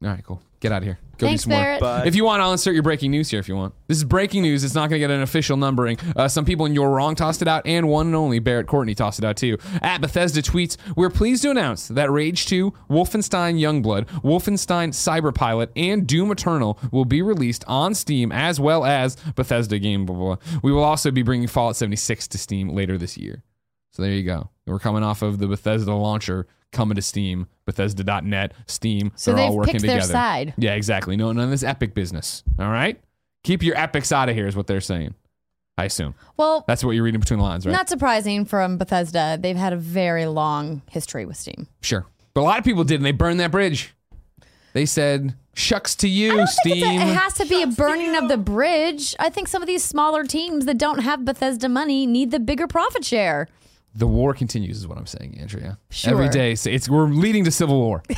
[0.02, 0.42] All right, cool.
[0.60, 0.98] Get out of here.
[1.16, 1.64] Go Thanks, do some more.
[1.64, 1.80] Barrett.
[1.80, 2.04] Bye.
[2.06, 3.74] If you want, I'll insert your breaking news here if you want.
[3.88, 4.62] This is breaking news.
[4.62, 5.98] It's not going to get an official numbering.
[6.14, 8.94] Uh, some people in Your Wrong tossed it out, and one and only Barrett Courtney
[8.94, 9.56] tossed it out too.
[9.80, 16.06] At Bethesda tweets, We're pleased to announce that Rage 2, Wolfenstein Youngblood, Wolfenstein Cyberpilot, and
[16.06, 20.04] Doom Eternal will be released on Steam as well as Bethesda game.
[20.04, 20.60] Blah, blah, blah.
[20.62, 23.42] We will also be bringing Fallout 76 to Steam later this year.
[23.92, 24.50] So there you go.
[24.66, 29.12] We're coming off of the Bethesda launcher coming to Steam, Bethesda.net, Steam.
[29.14, 30.12] So They're all they've working picked their together.
[30.12, 30.54] side.
[30.58, 31.16] Yeah, exactly.
[31.16, 32.42] No, none of this epic business.
[32.58, 33.00] All right?
[33.44, 35.14] Keep your epics out of here, is what they're saying.
[35.78, 36.14] I assume.
[36.36, 37.72] Well, That's what you're reading between the lines, right?
[37.72, 39.38] not surprising from Bethesda.
[39.40, 41.68] They've had a very long history with Steam.
[41.82, 42.06] sure.
[42.34, 43.94] But a lot of people did, and they burned that bridge.
[44.74, 47.00] They said, shucks to you, I don't think Steam.
[47.00, 49.14] it's a, it has to be a burning of the bridge.
[49.18, 52.66] I think some of these smaller teams that don't have Bethesda money need the bigger
[52.66, 53.48] profit share.
[53.96, 55.78] The war continues, is what I'm saying, Andrea.
[55.90, 56.12] Sure.
[56.12, 58.02] Every day, so it's we're leading to civil war.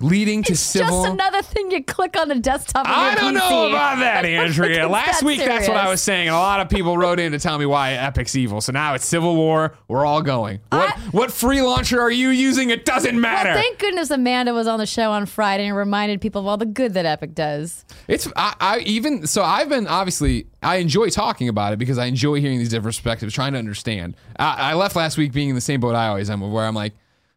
[0.00, 0.90] leading to civil.
[0.90, 1.06] War.
[1.06, 2.86] It's just another thing you click on the desktop.
[2.88, 3.38] I don't PC.
[3.38, 4.88] know about that, Like, what the Andrea.
[4.88, 7.32] Last that week, that's what I was saying, and a lot of people wrote in
[7.32, 8.60] to tell me why Epic's evil.
[8.60, 9.76] So now it's Civil War.
[9.88, 10.60] We're all going.
[10.70, 12.70] What I- what free launcher are you using?
[12.70, 13.50] It doesn't matter.
[13.50, 16.56] Well, thank goodness Amanda was on the show on Friday and reminded people of all
[16.56, 17.84] the good that Epic does.
[18.08, 22.06] It's I, I even so I've been obviously I enjoy talking about it because I
[22.06, 24.14] enjoy hearing these different perspectives, trying to understand.
[24.38, 26.74] I, I left last week being in the same boat I always am, where I'm
[26.74, 26.92] like,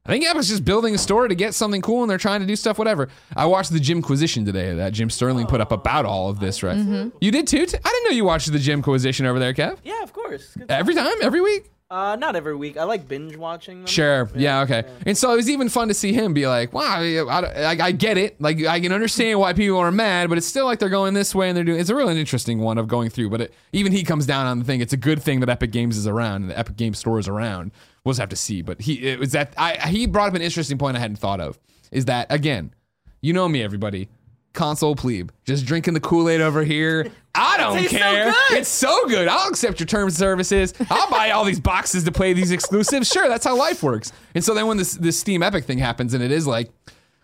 [0.06, 2.46] I think Epic's just building a store to get something cool, and they're trying to
[2.46, 3.08] do stuff, whatever.
[3.38, 6.76] I watched the Jimquisition today that Jim Sterling put up about all of this, right?
[6.76, 7.18] Mm-hmm.
[7.22, 7.60] You did too.
[7.60, 9.78] I didn't know you watched the Jimquisition over there, Kev.
[9.82, 10.58] Yeah, of course.
[10.68, 11.70] Every time, every week.
[11.90, 12.76] Uh, not every week.
[12.76, 13.86] I like binge watching them.
[13.86, 14.28] Sure.
[14.36, 14.62] Yeah.
[14.62, 14.84] Okay.
[15.06, 17.92] And so it was even fun to see him be like, "Wow, I, I, I
[17.92, 18.42] get it.
[18.42, 21.36] Like I can understand why people are mad, but it's still like they're going this
[21.36, 23.30] way and they're doing." It's a really interesting one of going through.
[23.30, 24.82] But it, even he comes down on the thing.
[24.82, 27.28] It's a good thing that Epic Games is around and the Epic Games Store is
[27.28, 27.72] around.
[28.04, 28.62] We'll just have to see.
[28.62, 31.40] But he it was that I he brought up an interesting point I hadn't thought
[31.40, 31.58] of.
[31.92, 32.74] Is that again?
[33.22, 34.10] You know me, everybody.
[34.54, 37.08] Console plebe, just drinking the Kool Aid over here.
[37.34, 38.26] I don't so care.
[38.26, 38.58] good.
[38.60, 39.28] It's so good.
[39.28, 40.76] I'll accept your terms and services.
[40.92, 43.08] I'll buy all these boxes to play these exclusives.
[43.08, 44.12] Sure, that's how life works.
[44.36, 46.70] And so then when this this Steam Epic thing happens, and it is like,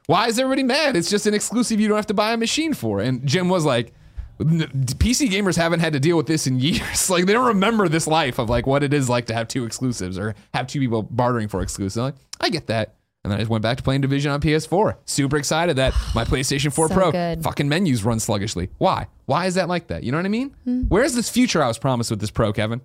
[0.07, 0.95] why is everybody mad?
[0.95, 2.99] It's just an exclusive you don't have to buy a machine for.
[2.99, 3.93] And Jim was like, "N-
[4.39, 7.09] PC gamers haven't had to deal with this in years.
[7.09, 9.65] like they don't remember this life of like what it is like to have two
[9.65, 11.97] exclusives or have two people bartering for exclusives.
[11.97, 12.95] Like, I get that.
[13.25, 14.95] And then I just went back to playing Division on PS4.
[15.05, 17.43] Super excited that my PlayStation 4 So Pro good.
[17.43, 18.69] fucking menus run sluggishly.
[18.77, 19.07] Why?
[19.25, 20.03] Why is that like that?
[20.03, 20.55] You know what I mean?
[20.63, 20.83] Hmm.
[20.83, 22.81] Where's this future I was promised with this Pro, Kevin?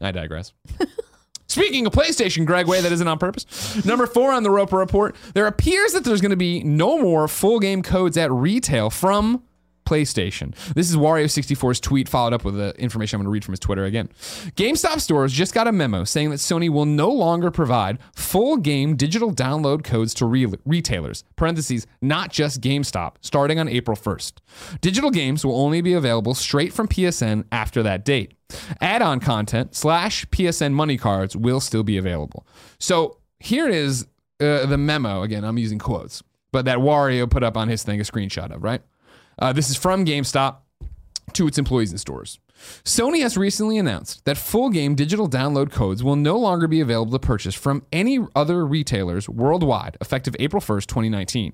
[0.00, 0.52] I digress.
[1.48, 3.84] Speaking of PlayStation, Greg Way, that isn't on purpose.
[3.84, 7.28] Number four on the Roper Report, there appears that there's going to be no more
[7.28, 9.42] full game codes at retail from
[9.86, 10.54] PlayStation.
[10.74, 13.60] This is Wario64's tweet followed up with the information I'm going to read from his
[13.60, 14.08] Twitter again.
[14.56, 18.96] GameStop stores just got a memo saying that Sony will no longer provide full game
[18.96, 24.34] digital download codes to re- retailers, parentheses, not just GameStop, starting on April 1st.
[24.80, 28.34] Digital games will only be available straight from PSN after that date.
[28.80, 32.46] Add-on content slash PSN money cards will still be available.
[32.78, 34.06] So here is
[34.40, 35.22] uh, the memo.
[35.22, 36.22] Again, I'm using quotes,
[36.52, 38.82] but that Wario put up on his thing a screenshot of, right?
[39.38, 40.56] Uh, this is from GameStop
[41.32, 42.38] to its employees and stores.
[42.84, 47.12] Sony has recently announced that full game digital download codes will no longer be available
[47.12, 51.52] to purchase from any other retailers worldwide effective April 1st, 2019.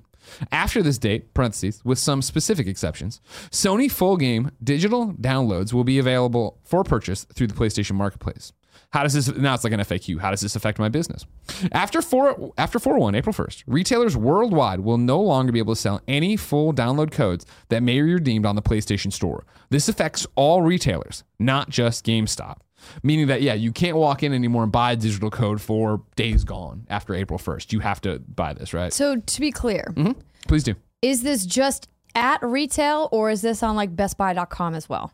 [0.53, 5.99] After this date, parentheses, with some specific exceptions, Sony full game digital downloads will be
[5.99, 8.53] available for purchase through the PlayStation Marketplace.
[8.92, 10.20] How does this now it's like an FAQ.
[10.20, 11.24] How does this affect my business?
[11.72, 16.00] After four after 4-1, April 1st, retailers worldwide will no longer be able to sell
[16.07, 19.44] any full download codes that may be redeemed on the PlayStation Store.
[19.70, 22.59] This affects all retailers, not just GameStop.
[23.02, 26.42] Meaning that yeah, you can't walk in anymore and buy a digital code for Days
[26.44, 27.72] Gone after April 1st.
[27.72, 28.92] You have to buy this, right?
[28.92, 30.20] So to be clear, Mm-hmm.
[30.48, 30.74] Please do.
[31.00, 35.12] is this just at retail or is this on like BestBuy.com as well?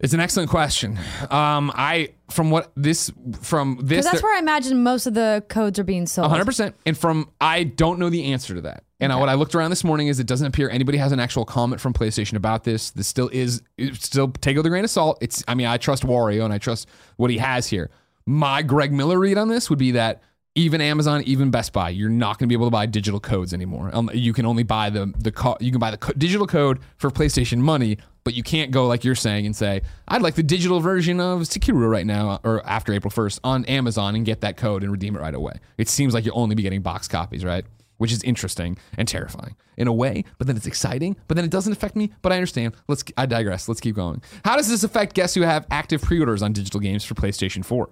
[0.00, 0.98] It's an excellent question.
[1.30, 5.44] Um, I from what this from this Because that's where I imagine most of the
[5.48, 6.32] codes are being sold.
[6.32, 6.72] 100%.
[6.86, 8.84] And from, I don't know the answer to that.
[8.98, 11.44] And what I looked around this morning is it doesn't appear anybody has an actual
[11.44, 12.90] comment from PlayStation about this.
[12.90, 13.62] This still is,
[13.94, 15.18] still take it with a grain of salt.
[15.22, 16.86] It's, I mean, I trust Wario and I trust
[17.16, 17.90] what he has here.
[18.26, 20.22] My Greg Miller read on this would be that
[20.54, 23.54] even Amazon, even Best Buy, you're not going to be able to buy digital codes
[23.54, 23.90] anymore.
[23.92, 26.80] Um, you can only buy the the co- you can buy the co- digital code
[26.96, 30.42] for PlayStation Money, but you can't go like you're saying and say I'd like the
[30.42, 34.56] digital version of Sekiro right now or after April 1st on Amazon and get that
[34.56, 35.54] code and redeem it right away.
[35.78, 37.64] It seems like you'll only be getting box copies, right?
[37.98, 41.50] Which is interesting and terrifying in a way, but then it's exciting, but then it
[41.50, 42.10] doesn't affect me.
[42.22, 42.74] But I understand.
[42.88, 43.04] Let's.
[43.16, 43.68] I digress.
[43.68, 44.20] Let's keep going.
[44.44, 47.88] How does this affect guests who have active pre-orders on digital games for PlayStation 4?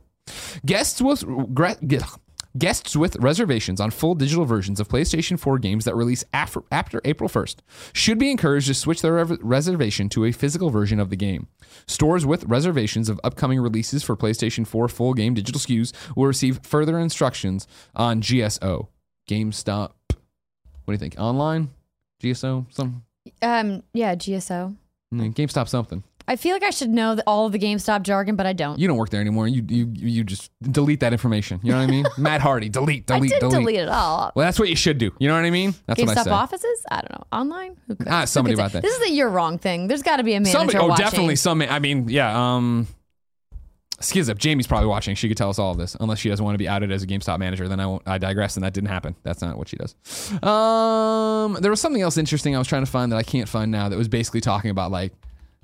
[0.66, 1.00] Guests
[1.54, 1.76] gra-
[2.58, 7.00] Guests with reservations on full digital versions of PlayStation 4 games that release after, after
[7.04, 7.56] April 1st
[7.92, 11.46] should be encouraged to switch their rev- reservation to a physical version of the game.
[11.86, 16.60] Stores with reservations of upcoming releases for PlayStation 4 full game digital SKUs will receive
[16.64, 18.88] further instructions on GSO.
[19.28, 19.92] GameStop.
[20.08, 21.16] What do you think?
[21.18, 21.68] Online?
[22.22, 22.66] GSO?
[22.70, 23.04] Some?
[23.42, 24.74] Um, yeah, GSO.
[25.14, 26.02] Mm, GameStop something.
[26.28, 28.78] I feel like I should know the, all of the GameStop jargon, but I don't.
[28.78, 29.48] You don't work there anymore.
[29.48, 31.58] You you you just delete that information.
[31.62, 32.04] You know what I mean?
[32.18, 33.58] Matt Hardy, delete, I delete, did delete.
[33.60, 34.30] delete it all.
[34.34, 35.10] Well, that's what you should do.
[35.18, 35.74] You know what I mean?
[35.86, 36.30] That's what I GameStop say.
[36.30, 36.84] offices?
[36.90, 37.24] I don't know.
[37.32, 37.76] Online?
[37.88, 38.82] Who could- Ah, somebody who could about say- that.
[38.82, 39.88] This is the you're wrong thing.
[39.88, 41.04] There's got to be a manager Somebody, oh, watching.
[41.04, 41.62] definitely some.
[41.62, 42.56] I mean, yeah.
[42.56, 42.86] Um,
[44.00, 44.38] Skiz up.
[44.38, 45.16] Jamie's probably watching.
[45.16, 47.02] She could tell us all of this, unless she doesn't want to be outed as
[47.02, 47.66] a GameStop manager.
[47.68, 48.02] Then I won't.
[48.06, 49.16] I digress, and that didn't happen.
[49.24, 49.94] That's not what she does.
[50.42, 53.72] Um, there was something else interesting I was trying to find that I can't find
[53.72, 53.88] now.
[53.88, 55.12] That was basically talking about like,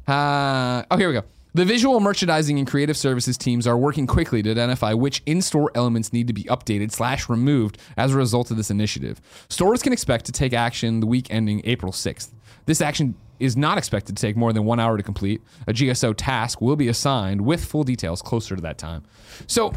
[0.07, 1.25] uh, oh, here we go.
[1.55, 6.13] The visual merchandising and creative services teams are working quickly to identify which in-store elements
[6.13, 9.21] need to be updated slash removed as a result of this initiative.
[9.49, 12.33] Stores can expect to take action the week ending April 6th.
[12.67, 15.43] This action is not expected to take more than one hour to complete.
[15.69, 19.05] A GSO task will be assigned with full details closer to that time.
[19.47, 19.73] So,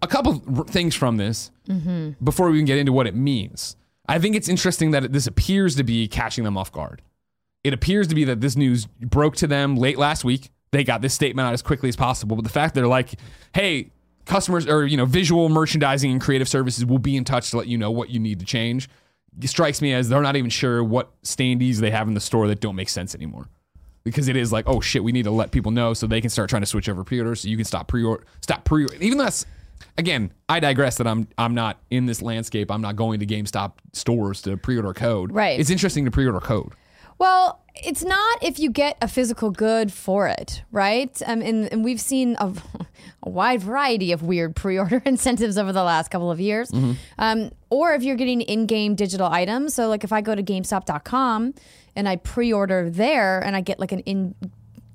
[0.00, 0.38] a couple
[0.68, 1.50] things from this
[2.22, 3.76] before we can get into what it means.
[4.08, 7.02] I think it's interesting that this appears to be catching them off guard.
[7.64, 10.50] It appears to be that this news broke to them late last week.
[10.70, 13.14] They got this statement out as quickly as possible, but the fact they're like,
[13.54, 13.90] "Hey,
[14.26, 17.66] customers or you know, visual merchandising and creative services will be in touch to let
[17.66, 18.88] you know what you need to change."
[19.40, 22.48] It strikes me as they're not even sure what standees they have in the store
[22.48, 23.48] that don't make sense anymore.
[24.04, 26.30] Because it is like, oh shit, we need to let people know so they can
[26.30, 28.86] start trying to switch over pre-orders, so you can stop pre-order, stop pre.
[29.00, 29.44] Even that's,
[29.98, 32.70] again, I digress that I'm I'm not in this landscape.
[32.70, 35.32] I'm not going to GameStop stores to pre-order code.
[35.32, 35.60] Right.
[35.60, 36.72] It's interesting to pre-order code.
[37.18, 41.20] Well, it's not if you get a physical good for it, right?
[41.26, 42.52] Um, and, and we've seen a,
[43.22, 46.70] a wide variety of weird pre-order incentives over the last couple of years.
[47.18, 49.74] Um, or if you're getting in-game digital items.
[49.74, 51.54] So, like if I go to GameStop.com
[51.96, 54.34] and I pre-order there, and I get like an in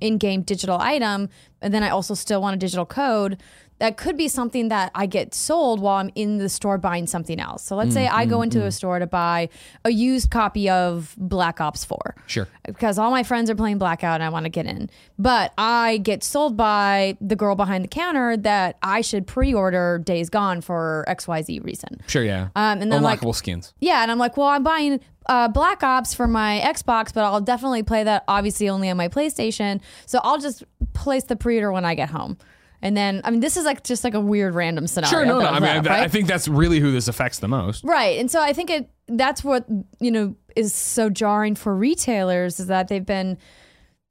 [0.01, 1.29] in-game digital item,
[1.62, 3.41] and then I also still want a digital code.
[3.79, 7.39] That could be something that I get sold while I'm in the store buying something
[7.39, 7.63] else.
[7.63, 9.49] So let's say I go into a store to buy
[9.83, 12.47] a used copy of Black Ops 4 Sure.
[12.65, 14.89] because all my friends are playing Blackout and I want to get in.
[15.19, 20.29] But I get sold by the girl behind the counter that I should pre-order Days
[20.29, 21.99] Gone for XYZ reason.
[22.07, 22.49] Sure, yeah.
[22.55, 23.73] Um, and then I'm like, Unlockable skins.
[23.81, 27.41] yeah, and I'm like, well, I'm buying uh, Black Ops for my Xbox, but I'll
[27.41, 29.81] definitely play that obviously only on my PlayStation.
[30.05, 32.38] So I'll just place the pre-order when I get home.
[32.84, 35.10] And then, I mean, this is like just like a weird random scenario.
[35.10, 35.48] Sure, no, no.
[35.48, 35.89] I mean, I, right?
[36.02, 37.82] I think that's really who this affects the most.
[37.86, 38.19] Right.
[38.19, 39.65] And so I think it that's what,
[40.02, 43.38] you know, is so jarring for retailers is that they've been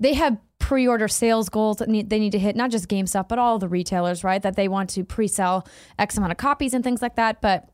[0.00, 3.38] they have pre-order sales goals that need, they need to hit not just GameStop but
[3.38, 4.40] all the retailers, right?
[4.40, 7.68] That they want to pre-sell X amount of copies and things like that, but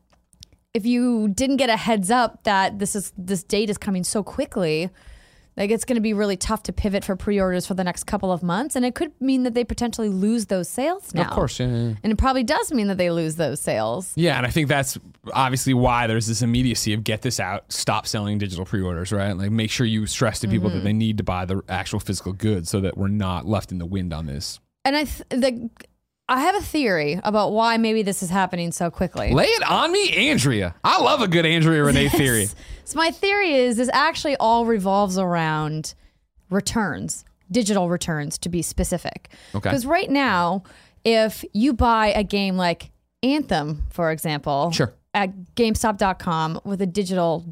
[0.73, 4.21] if you didn't get a heads up that this is this date is coming so
[4.21, 4.89] quickly,
[5.59, 8.31] like it's going to be really tough to pivot for pre-orders for the next couple
[8.31, 11.23] of months and it could mean that they potentially lose those sales now.
[11.23, 11.93] Of course, yeah, yeah.
[12.01, 14.11] And it probably does mean that they lose those sales.
[14.15, 14.97] Yeah, and I think that's
[15.33, 19.33] obviously why there's this immediacy of get this out, stop selling digital pre-orders, right?
[19.33, 20.77] Like make sure you stress to people Mm-hmm.
[20.79, 23.77] that they need to buy the actual physical goods so that we're not left in
[23.77, 24.59] the wind on this.
[24.85, 25.69] And I th- the
[26.31, 29.33] I have a theory about why maybe this is happening so quickly.
[29.33, 30.75] Lay it on me, Andrea.
[30.83, 32.47] I love a good Andrea Rene theory.
[32.89, 35.93] So my theory is this actually all revolves around
[36.49, 39.29] returns, digital returns to be specific.
[39.53, 39.69] Okay.
[39.69, 40.63] Because right now,
[41.05, 42.89] if you buy a game like
[43.21, 44.91] Anthem, for example, Sure.
[45.13, 47.45] at GameStop.com with a digital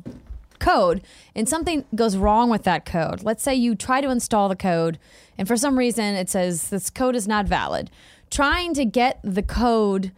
[0.58, 1.04] code
[1.36, 3.22] and something goes wrong with that code.
[3.22, 4.98] Let's say you try to install the code
[5.38, 7.92] and for some reason it says this code is not valid.
[8.32, 10.14] Trying to get the code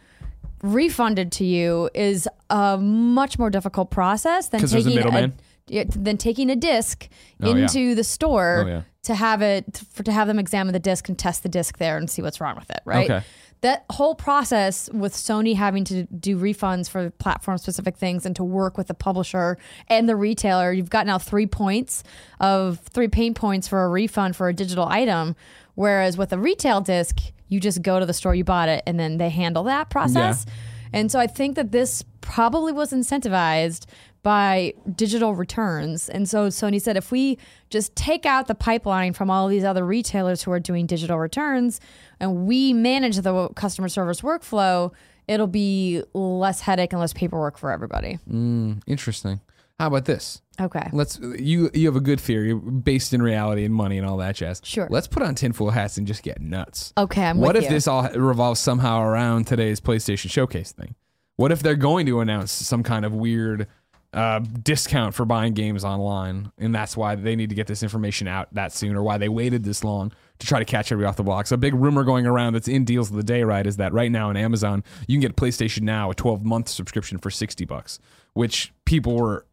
[0.62, 5.34] refunded to you is a much more difficult process than 'Cause there's a taking middleman?
[5.68, 7.08] yeah, than taking a disc
[7.42, 7.64] Oh, yeah.
[7.64, 8.82] into the store Oh, yeah.
[9.04, 11.98] to have it for, to have them examine the disc and test the disc there
[11.98, 13.10] and see what's wrong with it, right?
[13.10, 13.26] Okay.
[13.62, 18.44] That whole process with Sony having to do refunds for platform specific things and to
[18.44, 19.58] work with the publisher
[19.90, 22.02] and the retailer, you've got now three points
[22.40, 25.36] of three pain points for a refund for a digital item.
[25.76, 29.00] Whereas with a retail disc, you just go to the store you bought it and
[29.00, 30.46] then they handle that process.
[30.94, 33.86] And so I think that this probably was incentivized
[34.24, 36.10] by digital returns.
[36.10, 37.38] And so Sony said if we
[37.70, 41.80] just take out the pipeline from all these other retailers who are doing digital returns
[42.20, 44.92] and we manage the customer service workflow,
[45.28, 48.16] it'll be less headache and less paperwork for everybody.
[48.28, 49.40] Hmm, interesting.
[49.80, 50.42] How about this?
[50.60, 50.90] Okay.
[50.92, 54.36] Let's you you have a good theory based in reality and money and all that
[54.36, 54.62] jazz.
[54.64, 54.88] Sure.
[54.90, 56.92] Let's put on tinfoil hats and just get nuts.
[56.98, 57.70] Okay, I'm what if you.
[57.70, 60.96] this all revolves somehow around today's PlayStation Showcase thing?
[61.38, 63.68] What if they're going to announce some kind of weird
[64.12, 68.28] uh, discount for buying games online, and that's why they need to get this information
[68.28, 71.16] out that soon, or why they waited this long to try to catch everybody off
[71.16, 71.48] the block?
[71.48, 73.94] So, a big rumor going around that's in deals of the day, right, is that
[73.94, 77.64] right now on Amazon you can get PlayStation Now a 12 month subscription for 60
[77.64, 78.00] bucks,
[78.34, 79.46] which people were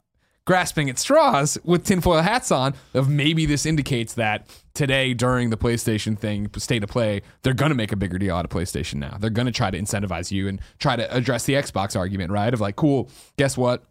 [0.46, 5.56] grasping at straws with tinfoil hats on of maybe this indicates that today during the
[5.56, 8.94] PlayStation thing, state of play, they're going to make a bigger deal out of PlayStation
[8.94, 9.16] now.
[9.18, 12.54] They're going to try to incentivize you and try to address the Xbox argument, right?
[12.54, 13.84] Of like, cool, guess what?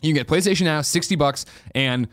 [0.00, 2.08] You can get PlayStation now, 60 bucks, and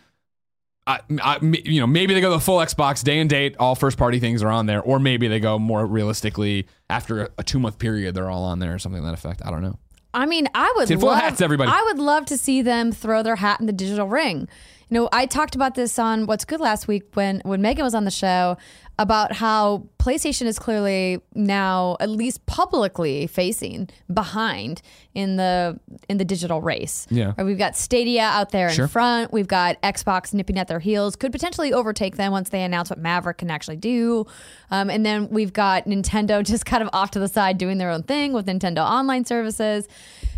[0.88, 3.98] I, I, you know, maybe they go the full Xbox day and date, all first
[3.98, 7.78] party things are on there, or maybe they go more realistically after a, two month
[7.78, 9.42] period, they're all on there or something to that effect.
[9.46, 9.78] I don't know.
[10.14, 11.72] I mean, I would Tinfoil love, hats, everybody.
[11.72, 14.48] I would love to see them throw their hat in the digital ring.
[14.90, 17.96] You know, I talked about this on What's Good last week when when Meggan was
[17.96, 18.58] on the show
[19.00, 24.82] about how PlayStation is clearly now at least publicly facing behind
[25.16, 25.80] in the
[26.10, 27.08] in the digital race.
[27.10, 27.34] Yeah.
[27.38, 28.86] Right, we've got Stadia out there Sure.
[28.86, 29.34] in front.
[29.34, 33.00] We've got Xbox nipping at their heels, could potentially overtake them once they announce what
[33.00, 34.26] Maverick can actually do.
[34.70, 37.90] Um, and then we've got Nintendo just kind of off to the side doing their
[37.90, 39.88] own thing with Nintendo Online services.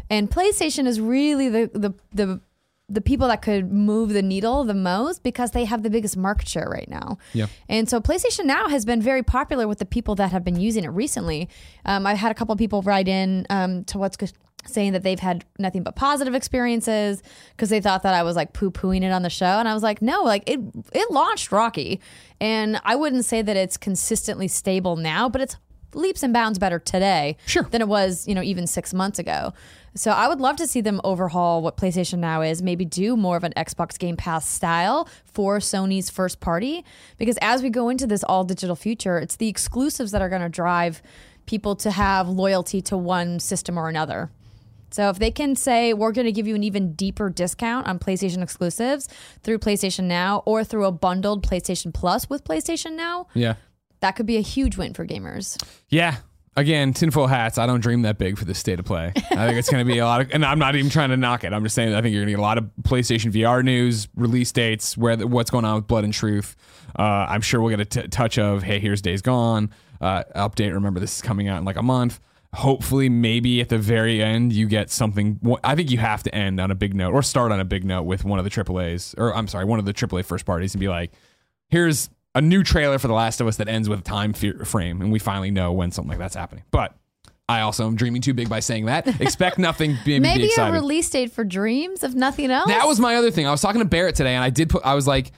[0.10, 2.40] And PlayStation is really the the the
[2.88, 6.48] the people that could move the needle the most because they have the biggest market
[6.48, 7.18] share right now.
[7.34, 7.48] Yeah.
[7.68, 10.84] And so PlayStation Now has been very popular with the people that have been using
[10.84, 11.50] it recently.
[11.86, 14.32] Um, I've had a couple of people write in um, to what's good
[14.68, 17.22] saying that they've had nothing but positive experiences
[17.52, 19.46] because they thought that I was like poo pooing it on the show.
[19.46, 20.60] And I was like, no, like it,
[20.92, 22.02] it launched Rocky.
[22.42, 25.58] And I wouldn't say that it's consistently stable now, but it's
[25.94, 27.64] leaps and bounds better today Sure.
[27.64, 29.54] than it was, you know, even six months ago.
[29.98, 33.38] So I would love to see them overhaul what PlayStation Now is, maybe do more
[33.38, 36.84] of an Xbox Game Pass style for Sony's first party.
[37.18, 40.42] Because as we go into this all digital future, it's the exclusives that are going
[40.42, 41.02] to drive
[41.46, 44.30] people to have loyalty to one system or another.
[44.92, 47.98] So if they can say we're going to give you an even deeper discount on
[48.00, 49.08] PlayStation exclusives
[49.44, 53.56] through PlayStation Now or through a bundled PlayStation Plus with PlayStation Now, Yeah.
[54.02, 55.62] that could be a huge win for gamers.
[55.90, 56.18] Yeah.
[56.58, 57.58] Again, tinfoil hats.
[57.58, 59.12] I don't dream that big for this state of play.
[59.16, 61.18] I think it's going to be a lot of, and I'm not even trying to
[61.18, 61.52] knock it.
[61.52, 64.08] I'm just saying I think you're going to get a lot of PlayStation VR news,
[64.16, 66.56] release dates, where the, what's going on with Blood and Truth.
[66.98, 69.70] Uh, I'm sure we'll get a t- touch of, hey, here's Days Gone.
[70.00, 70.74] Uh, update.
[70.74, 72.22] Remember, this is coming out in like a month.
[72.54, 75.38] Hopefully, maybe at the very end, you get something.
[75.62, 77.84] I think you have to end on a big note or start on a big
[77.84, 80.74] note with one of the AAA's, or I'm sorry, one of the AAA first parties
[80.74, 81.12] and be like,
[81.68, 85.02] here's a new trailer for The Last of Us that ends with a time frame,
[85.02, 86.64] and we finally know when something like that's happening.
[86.70, 86.94] But
[87.50, 89.08] I also am dreaming too big by saying that.
[89.22, 89.92] Expect nothing.
[90.06, 92.68] Maybe, be Maybe a release date for Dreams, if nothing else.
[92.68, 93.48] that was my other thing.
[93.48, 94.84] I was talking to Barrett today, and I did put.
[94.86, 95.32] I was like.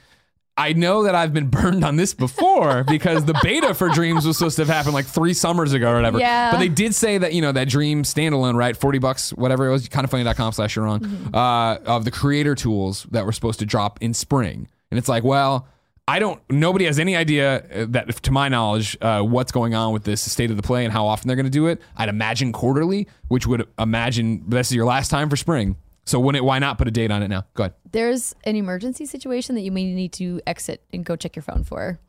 [0.60, 4.40] I know that I've been burned on this before because the beta for Dreams was
[4.40, 6.18] supposed to have happened like three summers ago or whatever.
[6.18, 6.50] Yeah.
[6.50, 8.76] But they did say that, you know, that Dream standalone, right?
[8.76, 11.36] 40 bucks, whatever it was, kindafunny.com slash you're wrong, Mm-hmm.
[11.36, 14.68] uh, of the creator tools that were supposed to drop in spring.
[14.90, 15.68] And it's like, well,
[16.10, 19.92] I don't, nobody has any idea uh, that, to my knowledge, uh, what's going on
[19.92, 21.82] with this state of the play and how often they're going to do it.
[21.98, 25.76] I'd imagine quarterly, which would imagine this is your last time for spring.
[26.06, 27.46] So it, why not put a date on it now?
[27.56, 27.74] Go ahead.
[27.92, 31.66] There's an emergency situation that you may need to exit and go check your phone
[31.66, 32.00] for.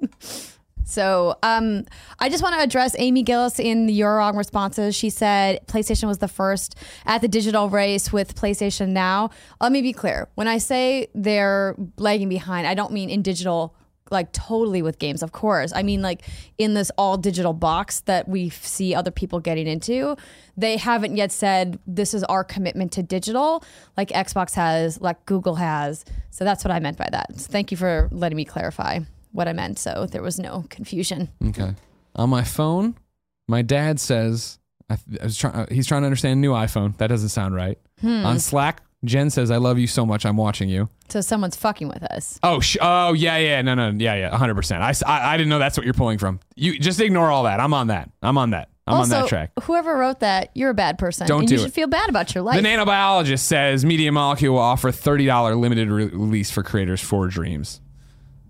[0.92, 1.86] so, um,
[2.18, 4.94] I just want to address Amy Gillis in the You're Wrong responses.
[4.94, 6.74] She said PlayStation was the first
[7.06, 9.30] at the digital race with PlayStation Now.
[9.58, 10.28] Let me be clear.
[10.34, 13.74] When I say they're lagging behind, I don't mean in digital
[14.10, 15.72] like totally with games, of course.
[15.74, 16.20] I mean, like
[16.58, 20.18] in this all digital box that we see other people getting into,
[20.58, 23.64] they haven't yet said this is our commitment to digital,
[23.96, 26.04] like Xbox has, like Google has.
[26.28, 27.40] So that's what I meant by that.
[27.40, 29.00] So thank you for letting me clarify
[29.32, 31.28] what I meant, so there was no confusion.
[31.48, 31.74] Okay.
[32.14, 32.94] On my phone,
[33.48, 34.58] my dad says
[34.88, 35.54] I, I was trying.
[35.54, 36.96] Uh, he's trying to understand new iPhone.
[36.98, 37.78] That doesn't sound right.
[38.00, 38.24] Hmm.
[38.26, 40.26] On Slack, Jen says, "I love you so much.
[40.26, 42.38] I'm watching you." So someone's fucking with us.
[42.42, 44.54] Oh, sh- oh yeah, yeah, no, no, yeah, yeah, 100.
[44.54, 46.40] percent I didn't know that's what you're pulling from.
[46.56, 47.60] You just ignore all that.
[47.60, 48.10] I'm on that.
[48.22, 48.68] I'm on that.
[48.86, 49.52] I'm also, on that track.
[49.62, 51.26] whoever wrote that, you're a bad person.
[51.26, 51.64] Don't and do you it.
[51.64, 52.60] should feel bad about your life.
[52.60, 57.80] The nanobiologist says Media Molecule will offer $30 limited re- release for creators for Dreams.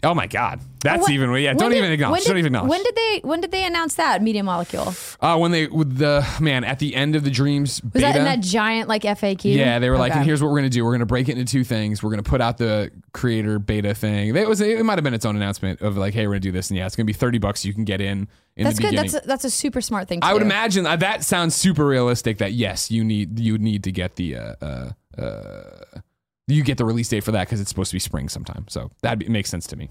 [0.04, 1.50] Oh my God, that's What- even yeah.
[1.50, 2.12] when Don't did- even acknowledge.
[2.12, 2.70] when did- don't even acknowledge.
[2.70, 4.92] When did they when did they announce that Media Molecule?
[5.20, 8.06] uh, when they with the man at the end of the Dreams Was beta.
[8.06, 9.54] that in that giant like FAQ?
[9.54, 10.84] Yeah, they were like, and here's what we're gonna do.
[10.84, 12.02] We're gonna break it into two things.
[12.02, 14.34] We're gonna put out the creator beta thing.
[14.34, 16.52] It was it might have been its own announcement of like, hey, we're gonna do
[16.52, 17.64] this, and yeah, it's gonna be thirty bucks.
[17.64, 18.26] You can get in
[18.56, 18.90] in That's the good.
[18.90, 19.12] beginning.
[19.12, 20.20] That's a, that's a super smart thing.
[20.20, 22.38] To I would imagine uh, that sounds super realistic.
[22.38, 26.00] That yes, you need you need to get the uh, uh, uh,
[26.48, 28.66] you get the release date for that because it's supposed to be spring sometime.
[28.68, 29.90] So that makes sense to me.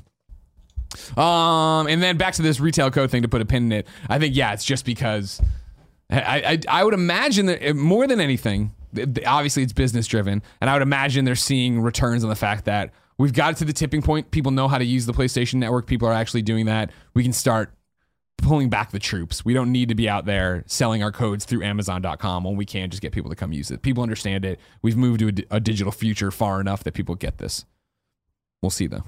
[1.16, 3.88] Um, and then back to this retail code thing to put a pin in it.
[4.10, 5.42] I think yeah, it's just because
[6.10, 10.08] I I, I would imagine that uh, more than anything, th- th- obviously it's business
[10.08, 13.58] driven, and I would imagine they're seeing returns on the fact that we've got it
[13.58, 14.32] to the tipping point.
[14.32, 15.88] People know how to use the PlayStation Network.
[15.88, 16.92] People are actually doing that.
[17.14, 17.74] We can start
[18.42, 19.46] pulling back the troops.
[19.46, 22.90] We don't need to be out there selling our codes through Amazon.com when we can
[22.90, 23.82] just get people to come use it.
[23.82, 24.60] People understand it.
[24.82, 27.66] We've moved to a, a digital future far enough that people get this.
[28.62, 29.04] We'll see though.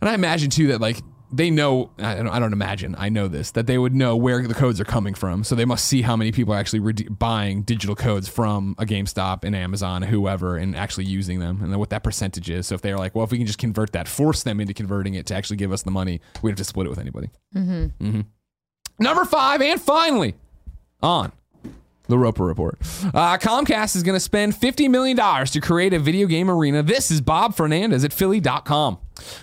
[0.00, 0.98] And I imagine too that like
[1.32, 1.90] they know.
[1.98, 2.94] I don't, I don't imagine.
[2.98, 5.44] I know this that they would know where the codes are coming from.
[5.44, 8.86] So they must see how many people are actually rede- buying digital codes from a
[8.86, 12.66] GameStop and Amazon, whoever, and actually using them, and then what that percentage is.
[12.66, 15.14] So if they're like, well, if we can just convert that, force them into converting
[15.14, 17.30] it to actually give us the money, we have to split it with anybody.
[17.54, 18.20] Mm-hmm.
[18.98, 20.34] Number five, and finally,
[21.02, 21.32] on
[22.08, 22.78] the Roper Report.
[23.14, 25.16] Uh, Comcast is going to spend $50 million
[25.46, 26.82] to create a video game arena.
[26.82, 28.98] This is Bob Fernandez at Philly.com.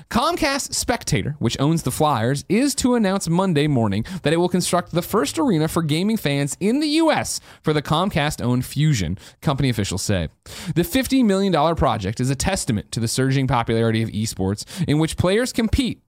[0.10, 4.92] Comcast Spectacor, which owns the Flyers, is to announce Monday morning that it will construct
[4.92, 7.40] the first arena for gaming fans in the U.S.
[7.62, 10.30] for the Comcast owned Fusion, company officials say.
[10.76, 15.18] The $50 million project is a testament to the surging popularity of esports, in which
[15.18, 16.02] players compete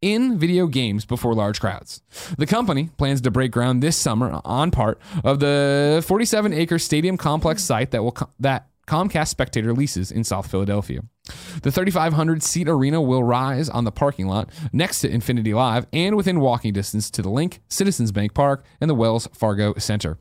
[0.00, 2.02] in video games before large crowds.
[2.38, 7.16] The company plans to break ground this summer on part of the 47 acre stadium
[7.16, 11.02] complex site that will co- that Comcast Spectacor leases in South Philadelphia.
[11.62, 16.16] The 3,500 seat arena will rise on the parking lot next to Xfinity Live and
[16.16, 20.18] within walking distance to the Linc, Citizens Bank Park, and the Wells Fargo Center.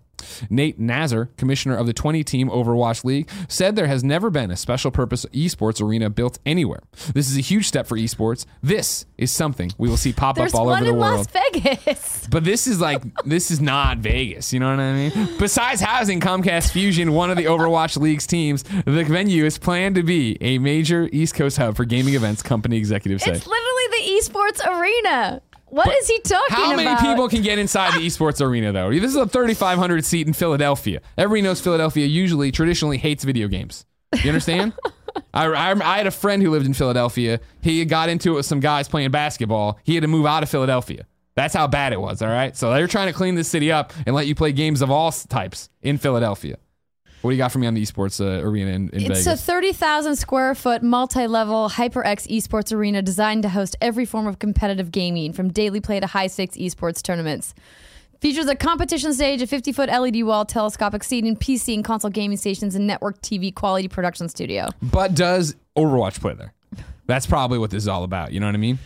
[0.49, 4.55] Nate Nanzer, commissioner of the 20 team Overwatch League, said there has never been a
[4.57, 6.81] special purpose esports arena built anywhere.
[7.13, 8.45] This is a huge step for esports.
[8.61, 11.27] This is something we will see pop There's up all over the in world.
[11.33, 12.27] Las Vegas.
[12.29, 15.37] But this is like this is not Vegas, you know what I mean?
[15.39, 20.03] Besides housing Comcast Fusion, one of the Overwatch League's teams, the venue is planned to
[20.03, 22.43] be a major East Coast hub for gaming events.
[22.43, 23.31] Company executives say.
[23.31, 25.41] It's literally the esports arena.
[25.69, 26.57] What is he talking about?
[26.57, 26.77] How about?
[26.83, 28.91] many people can get inside the esports arena though?
[28.91, 31.01] This is a 3,500 seat in Philadelphia.
[31.17, 33.85] Everybody knows Philadelphia usually traditionally hates video games.
[34.23, 34.73] You understand?
[35.33, 37.39] I, I, I had a friend who lived in Philadelphia.
[37.61, 39.79] He got into it with some guys playing basketball.
[39.83, 41.05] He had to move out of Philadelphia.
[41.35, 42.21] That's how bad it was.
[42.21, 42.55] All right.
[42.55, 45.11] So they're trying to clean this city up and let you play games of all
[45.11, 46.57] types in Philadelphia.
[47.21, 49.27] What do you got for me on the esports uh, arena in, in It's Vegas?
[49.27, 54.39] a 30,000 square foot multi level HyperX esports arena designed to host every form of
[54.39, 57.53] competitive gaming, from daily play to high stakes esports tournaments.
[58.21, 62.37] Features a competition stage, a 50 foot LED wall, telescopic seating, PC and console gaming
[62.37, 64.67] stations, and network TV quality production studio.
[64.81, 66.53] but does Overwatch play there?
[67.05, 68.31] That's probably what this is all about.
[68.33, 68.77] You know what I mean?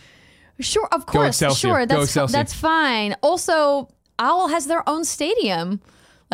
[0.60, 1.68] Sure, of course, Excelsior.
[1.68, 2.32] sure, Go that's Excelsior.
[2.32, 3.14] that's fine.
[3.22, 3.88] Also,
[4.20, 5.80] Owl has their own stadium.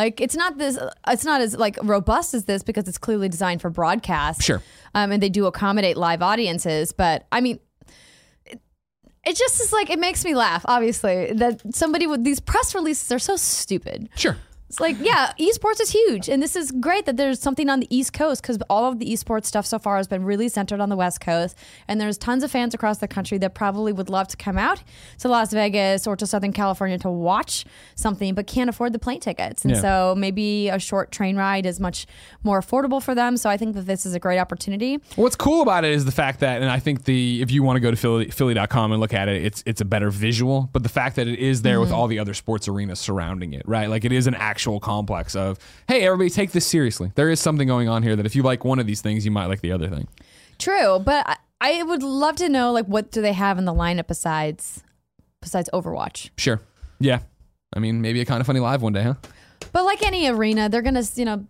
[0.01, 3.61] Like it's not this, it's not as like robust as this because it's clearly designed
[3.61, 4.41] for broadcast.
[4.41, 4.59] Sure.
[4.95, 6.91] um, and they do accommodate live audiences.
[6.91, 7.59] But I mean,
[8.47, 8.59] it,
[9.23, 10.65] it just is like it makes me laugh.
[10.67, 14.09] Obviously, that somebody with these press releases are so stupid.
[14.15, 14.37] Sure.
[14.71, 16.29] It's like, yeah, esports is huge.
[16.29, 19.05] And this is great that there's something on the East Coast because all of the
[19.05, 21.57] esports stuff so far has been really centered on the West Coast.
[21.89, 24.81] And there's tons of fans across the country that probably would love to come out
[25.19, 27.65] to Las Vegas or to Southern California to watch
[27.95, 29.65] something, but can't afford the plane tickets.
[29.65, 29.81] And Yeah.
[29.81, 32.07] so maybe a short train ride is much
[32.41, 33.35] more affordable for them.
[33.35, 34.99] So I think that this is a great opportunity.
[35.17, 37.75] What's cool about it is the fact that, and I think the if you want
[37.75, 40.69] to go to Philly, Philly.com and look at it, it's it's a better visual.
[40.71, 41.81] But the fact that it is there Mm-hmm.
[41.81, 43.89] with all the other sports arenas surrounding it, right?
[43.89, 45.57] Like it is an actual complex of,
[45.87, 47.11] hey, everybody, take this seriously.
[47.15, 49.31] There is something going on here that if you like one of these things, you
[49.31, 50.07] might like the other thing.
[50.59, 53.73] True, but I, I would love to know like what do they have in the
[53.73, 54.83] lineup besides
[55.41, 56.29] besides Overwatch?
[56.37, 56.61] Sure.
[56.99, 57.19] Yeah.
[57.75, 59.15] I mean, maybe a kind of funny live one day, huh?
[59.71, 61.45] But like any arena, they're gonna you know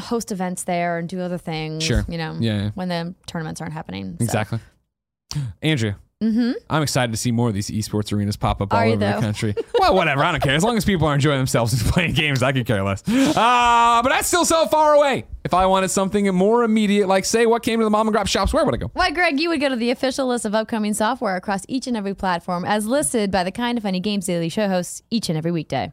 [0.00, 1.84] host events there and do other things.
[1.84, 2.04] Sure.
[2.08, 2.36] You know.
[2.40, 2.70] Yeah, yeah.
[2.74, 4.16] When the tournaments aren't happening.
[4.18, 4.24] So.
[4.24, 4.58] Exactly.
[5.62, 5.96] Andrea.
[6.22, 6.52] Mm-hmm.
[6.68, 9.20] I'm excited to see more of these esports arenas pop up all Are over the
[9.20, 9.54] country.
[9.78, 10.22] well, whatever.
[10.22, 10.54] I don't care.
[10.54, 13.02] As long as people are enjoying themselves and playing games, I could care less.
[13.08, 15.24] Uh, but that's still so far away.
[15.44, 18.28] If I wanted something more immediate, like say what came to the mom and grab
[18.28, 18.90] shops, where would I go?
[18.92, 21.96] Why, Greg, you would go to the official list of upcoming software across each and
[21.96, 25.50] every platform as listed by the Kinda Funny Games Daily Show hosts each and every
[25.52, 25.90] weekday.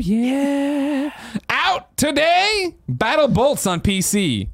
[0.00, 1.10] Yeah.
[1.50, 4.48] Out today, Battle Bolts on PC.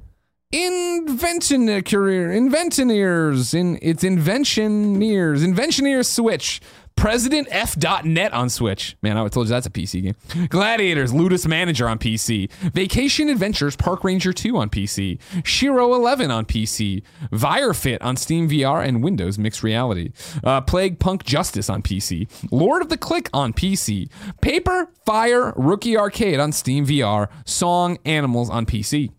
[0.53, 6.61] Invention career, Inventioneers, in it's Inventioneers, Inventioneers Switch.
[6.94, 8.96] President F.net on Switch.
[9.03, 10.48] Man, I told you that's a PC game.
[10.48, 12.53] Gladiators, Ludus Manager on PC.
[12.74, 15.18] Vacation Adventures, Park Ranger 2 on PC.
[15.44, 17.03] Shiro 11 on PC.
[17.32, 20.12] Virefit on Steam VR and Windows Mixed Reality.
[20.44, 22.28] Uh, Plague Punk Justice on PC.
[22.53, 24.11] Lord of the Click on PC.
[24.42, 27.28] Paper Fire Rookie Arcade on Steam VR.
[27.46, 29.12] Song Animals on PC.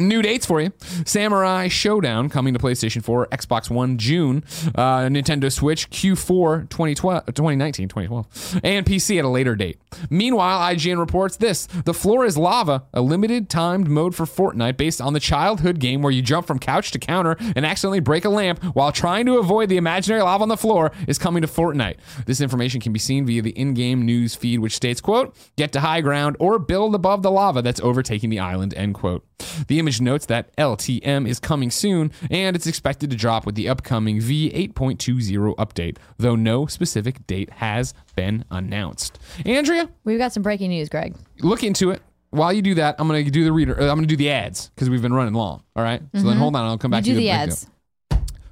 [0.00, 0.72] New dates for you
[1.04, 4.42] Samurai Showdown coming to PlayStation 4, Xbox One June,
[4.74, 9.78] uh, Nintendo Switch Q4 2012, 2019, 2012, and PC at a later date.
[10.08, 15.00] Meanwhile, IGN reports this The Floor is Lava, a limited timed mode for Fortnite based
[15.00, 18.30] on the childhood game where you jump from couch to counter and accidentally break a
[18.30, 21.96] lamp while trying to avoid the imaginary lava on the floor, is coming to Fortnite.
[22.26, 25.72] This information can be seen via the in game news feed, which states, quote, get
[25.72, 29.26] to high ground or build above the lava that's overtaking the island, end quote.
[29.66, 33.66] The image notes that LTM is coming soon, and it's expected to drop with the
[33.70, 39.18] upcoming V8.20 update, though no specific date has been announced.
[39.46, 41.14] Andrea, We've got some breaking news, Greg.
[41.40, 42.02] look into it.
[42.28, 43.72] While you do that, I'm going to do the reader.
[43.80, 45.64] uh, I'm going to do the ads because we've been running long.
[45.74, 46.00] All right.
[46.14, 46.64] So then hold on.
[46.64, 47.08] I'll come back Mm-hmm.
[47.08, 47.66] You to do the ads.